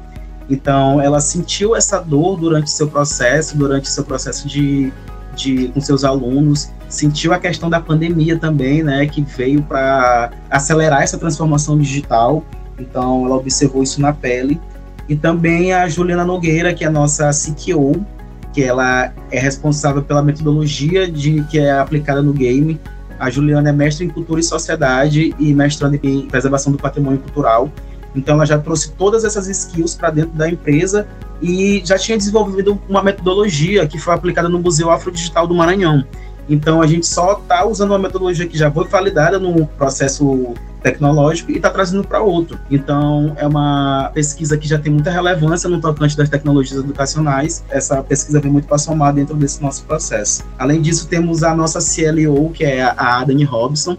Então, 0.49 1.00
ela 1.00 1.21
sentiu 1.21 1.75
essa 1.75 2.00
dor 2.00 2.38
durante 2.38 2.71
seu 2.71 2.88
processo, 2.88 3.57
durante 3.57 3.88
seu 3.88 4.04
processo 4.04 4.47
de, 4.47 4.93
de 5.35 5.69
com 5.69 5.81
seus 5.81 6.04
alunos, 6.04 6.71
sentiu 6.88 7.33
a 7.33 7.38
questão 7.38 7.69
da 7.69 7.81
pandemia 7.81 8.38
também, 8.38 8.83
né, 8.83 9.07
que 9.07 9.21
veio 9.21 9.62
para 9.62 10.31
acelerar 10.49 11.02
essa 11.02 11.19
transformação 11.19 11.76
digital. 11.76 12.45
Então, 12.78 13.26
ela 13.26 13.37
observou 13.37 13.83
isso 13.83 14.00
na 14.00 14.12
pele. 14.12 14.61
E 15.09 15.14
também 15.14 15.73
a 15.73 15.88
Juliana 15.88 16.25
Nogueira, 16.25 16.73
que 16.73 16.85
é 16.85 16.87
a 16.87 16.90
nossa 16.90 17.31
CTO, 17.31 18.04
que 18.52 18.62
ela 18.62 19.12
é 19.31 19.38
responsável 19.38 20.02
pela 20.02 20.23
metodologia 20.23 21.11
de 21.11 21.43
que 21.45 21.59
é 21.59 21.73
aplicada 21.73 22.23
no 22.23 22.33
game 22.33 22.81
a 23.19 23.31
Juliana 23.31 23.71
é 23.71 23.73
mestre 23.73 24.04
em 24.04 24.09
cultura 24.09 24.40
e 24.40 24.43
sociedade 24.43 25.35
e 25.38 25.54
mestrando 25.54 25.99
em 26.02 26.26
preservação 26.26 26.73
do 26.73 26.78
patrimônio 26.78 27.19
cultural. 27.21 27.71
Então, 28.14 28.37
ela 28.37 28.47
já 28.47 28.59
trouxe 28.59 28.93
todas 28.93 29.25
essas 29.25 29.49
skills 29.49 29.95
para 29.95 30.11
dentro 30.11 30.33
da 30.33 30.49
empresa 30.49 31.07
e 31.43 31.83
já 31.85 31.99
tinha 31.99 32.16
desenvolvido 32.16 32.81
uma 32.88 33.02
metodologia 33.02 33.87
que 33.87 33.99
foi 33.99 34.14
aplicada 34.14 34.49
no 34.49 34.59
Museu 34.59 34.90
Afrodigital 34.90 35.47
do 35.47 35.54
Maranhão. 35.54 36.04
Então, 36.49 36.83
a 36.83 36.87
gente 36.87 37.07
só 37.07 37.39
está 37.39 37.65
usando 37.67 37.91
uma 37.91 37.99
metodologia 37.99 38.47
que 38.47 38.57
já 38.57 38.71
foi 38.71 38.87
validada 38.87 39.39
no 39.39 39.67
processo 39.67 40.55
tecnológico 40.83 41.51
e 41.51 41.57
está 41.57 41.71
trazendo 41.71 42.07
para 42.07 42.21
outro. 42.21 42.59
Então, 42.71 43.33
é 43.37 43.47
uma 43.47 44.11
pesquisa 44.13 44.57
que 44.59 44.69
já 44.69 44.79
tem 44.79 44.93
muita 44.93 45.11
relevância 45.11 45.69
no 45.69 45.81
tocante 45.81 46.17
das 46.17 46.29
tecnologias 46.29 46.79
educacionais. 46.79 47.65
Essa 47.71 48.03
pesquisa 48.03 48.39
vem 48.39 48.53
muito 48.53 48.69
para 48.69 48.77
somar 48.77 49.15
dentro 49.15 49.35
desse 49.35 49.63
nosso 49.63 49.85
processo. 49.85 50.45
Além 50.59 50.83
disso, 50.83 51.09
temos 51.09 51.43
a 51.43 51.55
nossa 51.55 51.79
CLO, 51.81 52.51
que 52.51 52.65
é 52.65 52.83
a 52.83 53.21
Adani 53.21 53.45
Robson. 53.45 53.97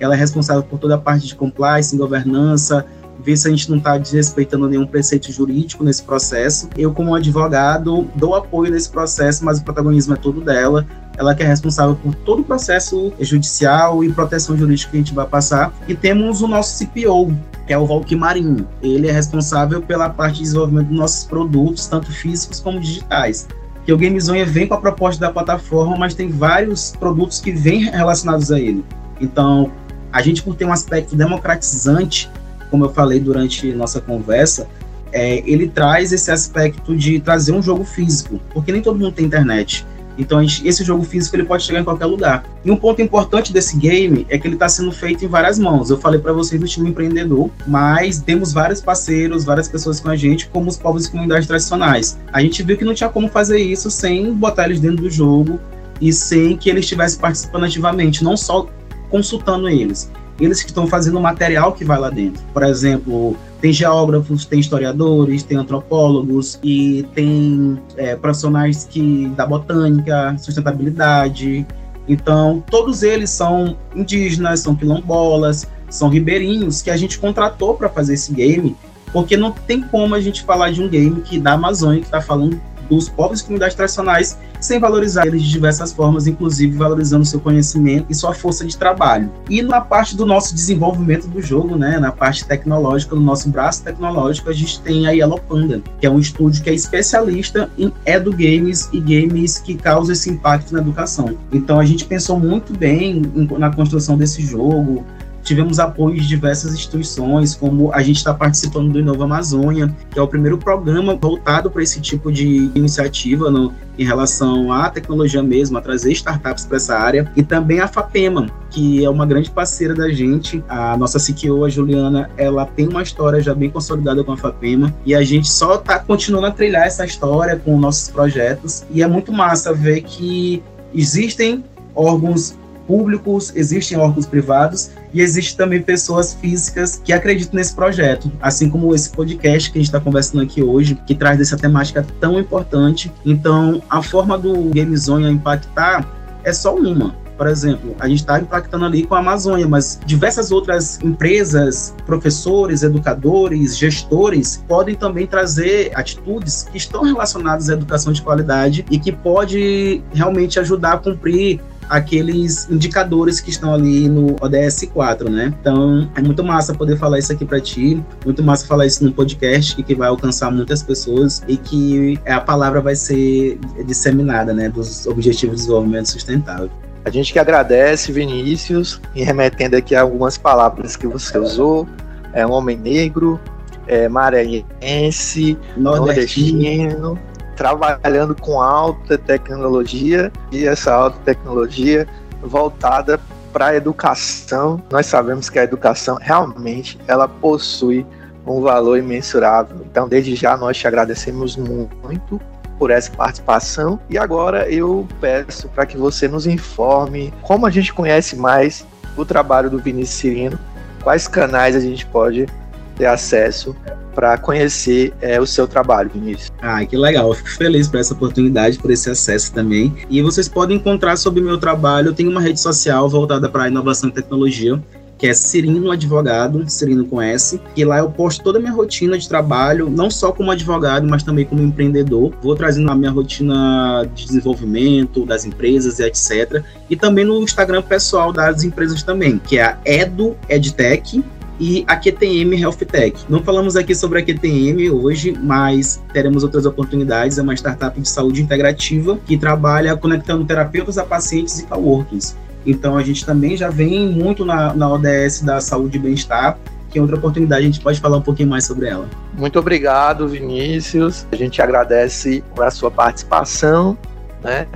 ela 0.00 0.14
é 0.14 0.18
responsável 0.18 0.62
por 0.64 0.78
toda 0.78 0.96
a 0.96 0.98
parte 0.98 1.26
de 1.26 1.34
compliance, 1.36 1.96
governança, 1.96 2.84
ver 3.22 3.36
se 3.36 3.48
a 3.48 3.50
gente 3.50 3.70
não 3.70 3.78
está 3.78 3.96
desrespeitando 3.96 4.68
nenhum 4.68 4.86
preceito 4.86 5.30
jurídico 5.32 5.84
nesse 5.84 6.02
processo. 6.02 6.68
Eu, 6.76 6.92
como 6.92 7.14
advogado, 7.14 8.08
dou 8.14 8.34
apoio 8.34 8.70
nesse 8.70 8.88
processo, 8.90 9.44
mas 9.44 9.58
o 9.58 9.64
protagonismo 9.64 10.14
é 10.14 10.16
todo 10.16 10.40
dela. 10.40 10.86
Ela 11.16 11.34
que 11.34 11.42
é 11.42 11.46
responsável 11.46 11.94
por 11.94 12.14
todo 12.14 12.40
o 12.40 12.44
processo 12.44 13.12
judicial 13.20 14.02
e 14.02 14.12
proteção 14.12 14.56
jurídica 14.56 14.90
que 14.90 14.96
a 14.96 15.00
gente 15.00 15.14
vai 15.14 15.26
passar. 15.26 15.72
E 15.86 15.94
temos 15.94 16.42
o 16.42 16.48
nosso 16.48 16.84
CPO, 16.84 17.32
que 17.66 17.72
é 17.72 17.78
o 17.78 17.86
Valky 17.86 18.16
Marinho. 18.16 18.66
Ele 18.82 19.08
é 19.08 19.12
responsável 19.12 19.80
pela 19.80 20.10
parte 20.10 20.36
de 20.36 20.42
desenvolvimento 20.42 20.88
dos 20.88 20.98
nossos 20.98 21.24
produtos, 21.24 21.86
tanto 21.86 22.10
físicos 22.10 22.58
como 22.58 22.80
digitais. 22.80 23.46
Que 23.86 23.92
o 23.92 23.98
GameZone 23.98 24.44
vem 24.44 24.66
com 24.66 24.74
a 24.74 24.80
proposta 24.80 25.20
da 25.20 25.30
plataforma, 25.30 25.96
mas 25.96 26.14
tem 26.14 26.30
vários 26.30 26.92
produtos 26.98 27.40
que 27.40 27.52
vêm 27.52 27.84
relacionados 27.84 28.50
a 28.50 28.58
ele. 28.58 28.84
Então, 29.20 29.70
a 30.12 30.22
gente, 30.22 30.42
por 30.42 30.54
ter 30.54 30.64
um 30.64 30.72
aspecto 30.72 31.14
democratizante, 31.14 32.30
como 32.74 32.86
eu 32.86 32.90
falei 32.90 33.20
durante 33.20 33.72
nossa 33.72 34.00
conversa, 34.00 34.66
é, 35.12 35.48
ele 35.48 35.68
traz 35.68 36.12
esse 36.12 36.28
aspecto 36.32 36.96
de 36.96 37.20
trazer 37.20 37.52
um 37.52 37.62
jogo 37.62 37.84
físico, 37.84 38.40
porque 38.52 38.72
nem 38.72 38.82
todo 38.82 38.98
mundo 38.98 39.12
tem 39.12 39.26
internet. 39.26 39.86
Então 40.18 40.42
esse 40.42 40.82
jogo 40.82 41.04
físico 41.04 41.36
ele 41.36 41.44
pode 41.44 41.62
chegar 41.62 41.78
em 41.78 41.84
qualquer 41.84 42.06
lugar. 42.06 42.44
E 42.64 42.70
um 42.72 42.76
ponto 42.76 43.00
importante 43.00 43.52
desse 43.52 43.76
game 43.76 44.26
é 44.28 44.36
que 44.36 44.48
ele 44.48 44.54
está 44.54 44.68
sendo 44.68 44.90
feito 44.90 45.24
em 45.24 45.28
várias 45.28 45.56
mãos. 45.56 45.88
Eu 45.88 45.98
falei 45.98 46.18
para 46.18 46.32
vocês 46.32 46.60
do 46.60 46.66
time 46.66 46.90
empreendedor, 46.90 47.48
mas 47.64 48.18
temos 48.18 48.52
vários 48.52 48.80
parceiros, 48.80 49.44
várias 49.44 49.68
pessoas 49.68 50.00
com 50.00 50.08
a 50.08 50.16
gente, 50.16 50.48
como 50.48 50.68
os 50.68 50.76
povos 50.76 51.06
e 51.06 51.10
comunidades 51.12 51.46
tradicionais. 51.46 52.18
A 52.32 52.40
gente 52.40 52.60
viu 52.64 52.76
que 52.76 52.84
não 52.84 52.92
tinha 52.92 53.08
como 53.08 53.28
fazer 53.28 53.58
isso 53.58 53.88
sem 53.88 54.34
botar 54.34 54.64
eles 54.64 54.80
dentro 54.80 55.04
do 55.04 55.10
jogo 55.10 55.60
e 56.00 56.12
sem 56.12 56.56
que 56.56 56.68
eles 56.68 56.86
estivessem 56.86 57.20
participando 57.20 57.66
ativamente, 57.66 58.24
não 58.24 58.36
só 58.36 58.68
consultando 59.10 59.68
eles 59.68 60.10
eles 60.40 60.62
que 60.62 60.68
estão 60.68 60.86
fazendo 60.86 61.18
o 61.18 61.22
material 61.22 61.72
que 61.72 61.84
vai 61.84 61.98
lá 61.98 62.10
dentro. 62.10 62.42
Por 62.52 62.62
exemplo, 62.62 63.36
tem 63.60 63.72
geógrafos, 63.72 64.44
tem 64.44 64.60
historiadores, 64.60 65.42
tem 65.42 65.56
antropólogos 65.56 66.58
e 66.62 67.06
tem 67.14 67.78
é, 67.96 68.16
profissionais 68.16 68.84
que 68.84 69.28
da 69.36 69.46
botânica, 69.46 70.36
sustentabilidade. 70.38 71.66
Então, 72.08 72.62
todos 72.70 73.02
eles 73.02 73.30
são 73.30 73.76
indígenas, 73.94 74.60
são 74.60 74.74
quilombolas, 74.74 75.66
são 75.88 76.08
ribeirinhos 76.08 76.82
que 76.82 76.90
a 76.90 76.96
gente 76.96 77.18
contratou 77.18 77.74
para 77.74 77.88
fazer 77.88 78.14
esse 78.14 78.32
game, 78.32 78.76
porque 79.12 79.36
não 79.36 79.52
tem 79.52 79.80
como 79.80 80.14
a 80.14 80.20
gente 80.20 80.42
falar 80.42 80.72
de 80.72 80.82
um 80.82 80.88
game 80.88 81.20
que 81.22 81.38
da 81.38 81.52
Amazônia 81.52 82.00
que 82.00 82.06
está 82.06 82.20
falando 82.20 82.60
dos 82.90 83.08
povos 83.08 83.40
e 83.40 83.44
comunidades 83.44 83.76
tradicionais, 83.76 84.38
sem 84.64 84.80
valorizar 84.80 85.26
eles 85.26 85.42
de 85.42 85.50
diversas 85.50 85.92
formas, 85.92 86.26
inclusive 86.26 86.76
valorizando 86.76 87.24
seu 87.24 87.38
conhecimento 87.38 88.06
e 88.08 88.14
sua 88.14 88.32
força 88.32 88.64
de 88.64 88.76
trabalho. 88.76 89.30
E 89.48 89.62
na 89.62 89.80
parte 89.80 90.16
do 90.16 90.24
nosso 90.24 90.54
desenvolvimento 90.54 91.28
do 91.28 91.42
jogo, 91.42 91.76
né, 91.76 91.98
na 91.98 92.10
parte 92.10 92.46
tecnológica, 92.46 93.14
no 93.14 93.20
nosso 93.20 93.50
braço 93.50 93.82
tecnológico, 93.82 94.48
a 94.48 94.54
gente 94.54 94.80
tem 94.80 95.06
a 95.06 95.10
Yellow 95.10 95.38
Panda, 95.38 95.82
que 96.00 96.06
é 96.06 96.10
um 96.10 96.18
estúdio 96.18 96.62
que 96.62 96.70
é 96.70 96.74
especialista 96.74 97.70
em 97.76 97.92
edu 98.06 98.32
games 98.32 98.88
e 98.90 99.00
games 99.00 99.58
que 99.58 99.74
causam 99.74 100.14
esse 100.14 100.30
impacto 100.30 100.72
na 100.72 100.80
educação. 100.80 101.36
Então 101.52 101.78
a 101.78 101.84
gente 101.84 102.06
pensou 102.06 102.40
muito 102.40 102.72
bem 102.72 103.20
na 103.58 103.70
construção 103.70 104.16
desse 104.16 104.40
jogo, 104.40 105.04
tivemos 105.44 105.78
apoio 105.78 106.16
de 106.16 106.26
diversas 106.26 106.72
instituições, 106.72 107.54
como 107.54 107.92
a 107.92 108.02
gente 108.02 108.16
está 108.16 108.32
participando 108.32 108.92
do 108.92 108.98
Inova 108.98 109.24
Amazônia, 109.24 109.94
que 110.10 110.18
é 110.18 110.22
o 110.22 110.26
primeiro 110.26 110.58
programa 110.58 111.14
voltado 111.14 111.70
para 111.70 111.82
esse 111.82 112.00
tipo 112.00 112.32
de 112.32 112.70
iniciativa 112.74 113.50
no, 113.50 113.72
em 113.98 114.04
relação 114.04 114.72
à 114.72 114.88
tecnologia 114.88 115.42
mesmo, 115.42 115.76
a 115.78 115.80
trazer 115.80 116.10
startups 116.12 116.64
para 116.64 116.76
essa 116.76 116.98
área, 116.98 117.30
e 117.36 117.42
também 117.42 117.80
a 117.80 117.86
FAPEMA, 117.86 118.46
que 118.70 119.04
é 119.04 119.10
uma 119.10 119.26
grande 119.26 119.50
parceira 119.50 119.94
da 119.94 120.10
gente. 120.10 120.64
A 120.68 120.96
nossa 120.96 121.18
CTO, 121.18 121.64
a 121.64 121.68
Juliana, 121.68 122.30
ela 122.36 122.64
tem 122.64 122.88
uma 122.88 123.02
história 123.02 123.40
já 123.40 123.54
bem 123.54 123.70
consolidada 123.70 124.24
com 124.24 124.32
a 124.32 124.36
FAPEMA, 124.36 124.94
e 125.04 125.14
a 125.14 125.22
gente 125.22 125.48
só 125.48 125.76
está 125.76 125.98
continuando 125.98 126.46
a 126.46 126.50
trilhar 126.50 126.86
essa 126.86 127.04
história 127.04 127.56
com 127.56 127.78
nossos 127.78 128.08
projetos, 128.08 128.84
e 128.90 129.02
é 129.02 129.06
muito 129.06 129.30
massa 129.30 129.72
ver 129.74 130.00
que 130.02 130.62
existem 130.94 131.62
órgãos 131.94 132.56
públicos, 132.86 133.52
existem 133.54 133.98
órgãos 133.98 134.26
privados 134.26 134.90
e 135.12 135.20
existem 135.20 135.56
também 135.56 135.82
pessoas 135.82 136.34
físicas 136.34 137.00
que 137.02 137.12
acreditam 137.12 137.56
nesse 137.56 137.74
projeto, 137.74 138.30
assim 138.40 138.68
como 138.68 138.94
esse 138.94 139.10
podcast 139.10 139.70
que 139.70 139.78
a 139.78 139.80
gente 139.80 139.88
está 139.88 140.00
conversando 140.00 140.42
aqui 140.42 140.62
hoje, 140.62 140.98
que 141.06 141.14
traz 141.14 141.40
essa 141.40 141.56
temática 141.56 142.06
tão 142.20 142.38
importante. 142.38 143.12
Então, 143.24 143.82
a 143.88 144.02
forma 144.02 144.38
do 144.38 144.70
GameZone 144.70 145.30
impactar 145.30 146.08
é 146.42 146.52
só 146.52 146.74
uma. 146.74 147.14
Por 147.36 147.48
exemplo, 147.48 147.96
a 147.98 148.08
gente 148.08 148.20
está 148.20 148.38
impactando 148.38 148.84
ali 148.84 149.04
com 149.04 149.14
a 149.14 149.18
Amazônia, 149.18 149.66
mas 149.66 149.98
diversas 150.06 150.52
outras 150.52 151.00
empresas, 151.02 151.94
professores, 152.06 152.82
educadores, 152.82 153.76
gestores 153.76 154.62
podem 154.68 154.94
também 154.94 155.26
trazer 155.26 155.90
atitudes 155.94 156.68
que 156.70 156.78
estão 156.78 157.02
relacionadas 157.02 157.68
à 157.68 157.72
educação 157.72 158.12
de 158.12 158.22
qualidade 158.22 158.84
e 158.88 158.98
que 158.98 159.10
pode 159.10 160.02
realmente 160.12 160.60
ajudar 160.60 160.92
a 160.92 160.98
cumprir 160.98 161.60
aqueles 161.88 162.68
indicadores 162.70 163.40
que 163.40 163.50
estão 163.50 163.74
ali 163.74 164.08
no 164.08 164.36
ODS 164.40 164.88
4, 164.92 165.30
né? 165.30 165.54
Então, 165.60 166.10
é 166.14 166.22
muito 166.22 166.42
massa 166.42 166.74
poder 166.74 166.96
falar 166.96 167.18
isso 167.18 167.32
aqui 167.32 167.44
para 167.44 167.60
ti, 167.60 168.02
muito 168.24 168.42
massa 168.42 168.66
falar 168.66 168.86
isso 168.86 169.04
no 169.04 169.12
podcast 169.12 169.82
que 169.82 169.94
vai 169.94 170.08
alcançar 170.08 170.50
muitas 170.50 170.82
pessoas 170.82 171.42
e 171.46 171.56
que 171.56 172.18
a 172.26 172.40
palavra 172.40 172.80
vai 172.80 172.96
ser 172.96 173.58
disseminada, 173.86 174.52
né, 174.52 174.68
dos 174.68 175.06
Objetivos 175.06 175.56
de 175.56 175.62
Desenvolvimento 175.62 176.10
Sustentável. 176.10 176.70
A 177.04 177.10
gente 177.10 177.32
que 177.32 177.38
agradece, 177.38 178.10
Vinícius, 178.12 179.00
e 179.14 179.22
remetendo 179.22 179.76
aqui 179.76 179.94
algumas 179.94 180.38
palavras 180.38 180.96
que 180.96 181.06
você 181.06 181.38
usou, 181.38 181.86
é 182.32 182.46
um 182.46 182.50
homem 182.52 182.78
negro, 182.78 183.38
é 183.86 184.08
maranhense, 184.08 185.58
nordestino, 185.76 186.88
nordestino 186.88 187.33
trabalhando 187.54 188.34
com 188.34 188.60
alta 188.60 189.16
tecnologia 189.16 190.32
e 190.52 190.66
essa 190.66 190.92
alta 190.92 191.18
tecnologia 191.24 192.06
voltada 192.42 193.18
para 193.52 193.68
a 193.68 193.76
educação. 193.76 194.82
Nós 194.90 195.06
sabemos 195.06 195.48
que 195.48 195.58
a 195.58 195.64
educação 195.64 196.18
realmente 196.20 196.98
ela 197.06 197.28
possui 197.28 198.04
um 198.46 198.60
valor 198.60 198.98
imensurável. 198.98 199.76
Então, 199.86 200.08
desde 200.08 200.34
já 200.34 200.56
nós 200.56 200.76
te 200.76 200.86
agradecemos 200.86 201.56
muito 201.56 202.40
por 202.78 202.90
essa 202.90 203.10
participação 203.12 204.00
e 204.10 204.18
agora 204.18 204.68
eu 204.68 205.06
peço 205.20 205.68
para 205.68 205.86
que 205.86 205.96
você 205.96 206.26
nos 206.26 206.46
informe 206.46 207.32
como 207.42 207.66
a 207.66 207.70
gente 207.70 207.94
conhece 207.94 208.36
mais 208.36 208.84
o 209.16 209.24
trabalho 209.24 209.70
do 209.70 209.78
Vinícius 209.78 210.18
Cirino, 210.18 210.58
quais 211.02 211.28
canais 211.28 211.76
a 211.76 211.80
gente 211.80 212.04
pode 212.06 212.46
ter 212.96 213.06
acesso 213.06 213.74
para 214.14 214.38
conhecer 214.38 215.12
é, 215.20 215.40
o 215.40 215.46
seu 215.46 215.66
trabalho, 215.66 216.10
Vinícius. 216.14 216.52
Ah, 216.62 216.84
que 216.84 216.96
legal. 216.96 217.28
Eu 217.28 217.34
fico 217.34 217.50
feliz 217.50 217.88
por 217.88 217.98
essa 217.98 218.14
oportunidade, 218.14 218.78
por 218.78 218.90
esse 218.90 219.10
acesso 219.10 219.52
também. 219.52 219.94
E 220.08 220.22
vocês 220.22 220.48
podem 220.48 220.76
encontrar 220.76 221.16
sobre 221.16 221.40
o 221.40 221.44
meu 221.44 221.58
trabalho. 221.58 222.08
Eu 222.08 222.14
tenho 222.14 222.30
uma 222.30 222.40
rede 222.40 222.60
social 222.60 223.08
voltada 223.08 223.48
para 223.48 223.68
inovação 223.68 224.08
e 224.08 224.12
tecnologia 224.12 224.80
que 225.24 225.28
é 225.28 225.34
Cirino 225.34 225.90
Advogado, 225.90 226.68
Cirino 226.68 227.06
com 227.06 227.22
S, 227.22 227.60
e 227.76 227.84
lá 227.84 227.98
eu 227.98 228.10
posto 228.10 228.42
toda 228.42 228.58
a 228.58 228.60
minha 228.60 228.72
rotina 228.72 229.16
de 229.16 229.28
trabalho, 229.28 229.88
não 229.88 230.10
só 230.10 230.32
como 230.32 230.50
advogado, 230.50 231.06
mas 231.08 231.22
também 231.22 231.44
como 231.44 231.62
empreendedor. 231.62 232.32
Vou 232.42 232.54
trazendo 232.54 232.90
a 232.90 232.94
minha 232.94 233.10
rotina 233.10 234.06
de 234.14 234.26
desenvolvimento 234.26 235.24
das 235.24 235.44
empresas 235.44 235.98
e 235.98 236.04
etc. 236.04 236.62
E 236.90 236.96
também 236.96 237.24
no 237.24 237.40
Instagram 237.42 237.82
pessoal 237.82 238.32
das 238.32 238.64
empresas 238.64 239.02
também, 239.02 239.38
que 239.38 239.58
é 239.58 239.64
a 239.64 239.78
Edu 239.84 240.36
Edtech, 240.48 241.22
e 241.58 241.84
a 241.86 241.96
QTM 241.96 242.60
Health 242.60 242.78
Tech. 242.78 243.24
Não 243.28 243.42
falamos 243.42 243.76
aqui 243.76 243.94
sobre 243.94 244.18
a 244.18 244.22
QTM 244.22 244.90
hoje, 244.90 245.32
mas 245.32 246.02
teremos 246.12 246.42
outras 246.42 246.66
oportunidades. 246.66 247.38
É 247.38 247.42
uma 247.42 247.54
startup 247.54 247.98
de 248.00 248.08
saúde 248.08 248.42
integrativa 248.42 249.18
que 249.24 249.36
trabalha 249.36 249.96
conectando 249.96 250.44
terapeutas 250.44 250.98
a 250.98 251.04
pacientes 251.04 251.60
e 251.60 251.66
coworkings. 251.66 252.36
Então 252.66 252.96
a 252.96 253.02
gente 253.02 253.24
também 253.24 253.56
já 253.56 253.68
vem 253.68 254.08
muito 254.08 254.44
na, 254.44 254.74
na 254.74 254.90
ODS 254.90 255.42
da 255.42 255.60
saúde 255.60 255.98
e 255.98 256.00
bem-estar, 256.00 256.58
que 256.90 256.98
é 256.98 257.02
outra 257.02 257.16
oportunidade 257.16 257.62
a 257.62 257.66
gente 257.66 257.80
pode 257.80 258.00
falar 258.00 258.16
um 258.16 258.22
pouquinho 258.22 258.48
mais 258.48 258.64
sobre 258.64 258.88
ela. 258.88 259.08
Muito 259.36 259.58
obrigado, 259.58 260.26
Vinícius. 260.28 261.26
A 261.30 261.36
gente 261.36 261.60
agradece 261.60 262.42
a 262.58 262.70
sua 262.70 262.90
participação, 262.90 263.96
né? 264.42 264.66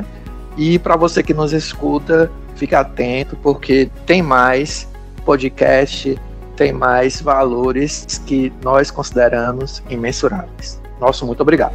E 0.56 0.78
para 0.78 0.96
você 0.96 1.22
que 1.22 1.32
nos 1.32 1.52
escuta, 1.52 2.30
fique 2.56 2.74
atento 2.74 3.36
porque 3.36 3.88
tem 4.04 4.20
mais 4.20 4.88
podcast 5.24 6.18
tem 6.58 6.72
mais 6.72 7.22
valores 7.22 8.20
que 8.26 8.52
nós 8.64 8.90
consideramos 8.90 9.80
imensuráveis. 9.88 10.80
Nosso 11.00 11.24
muito 11.24 11.40
obrigado. 11.40 11.74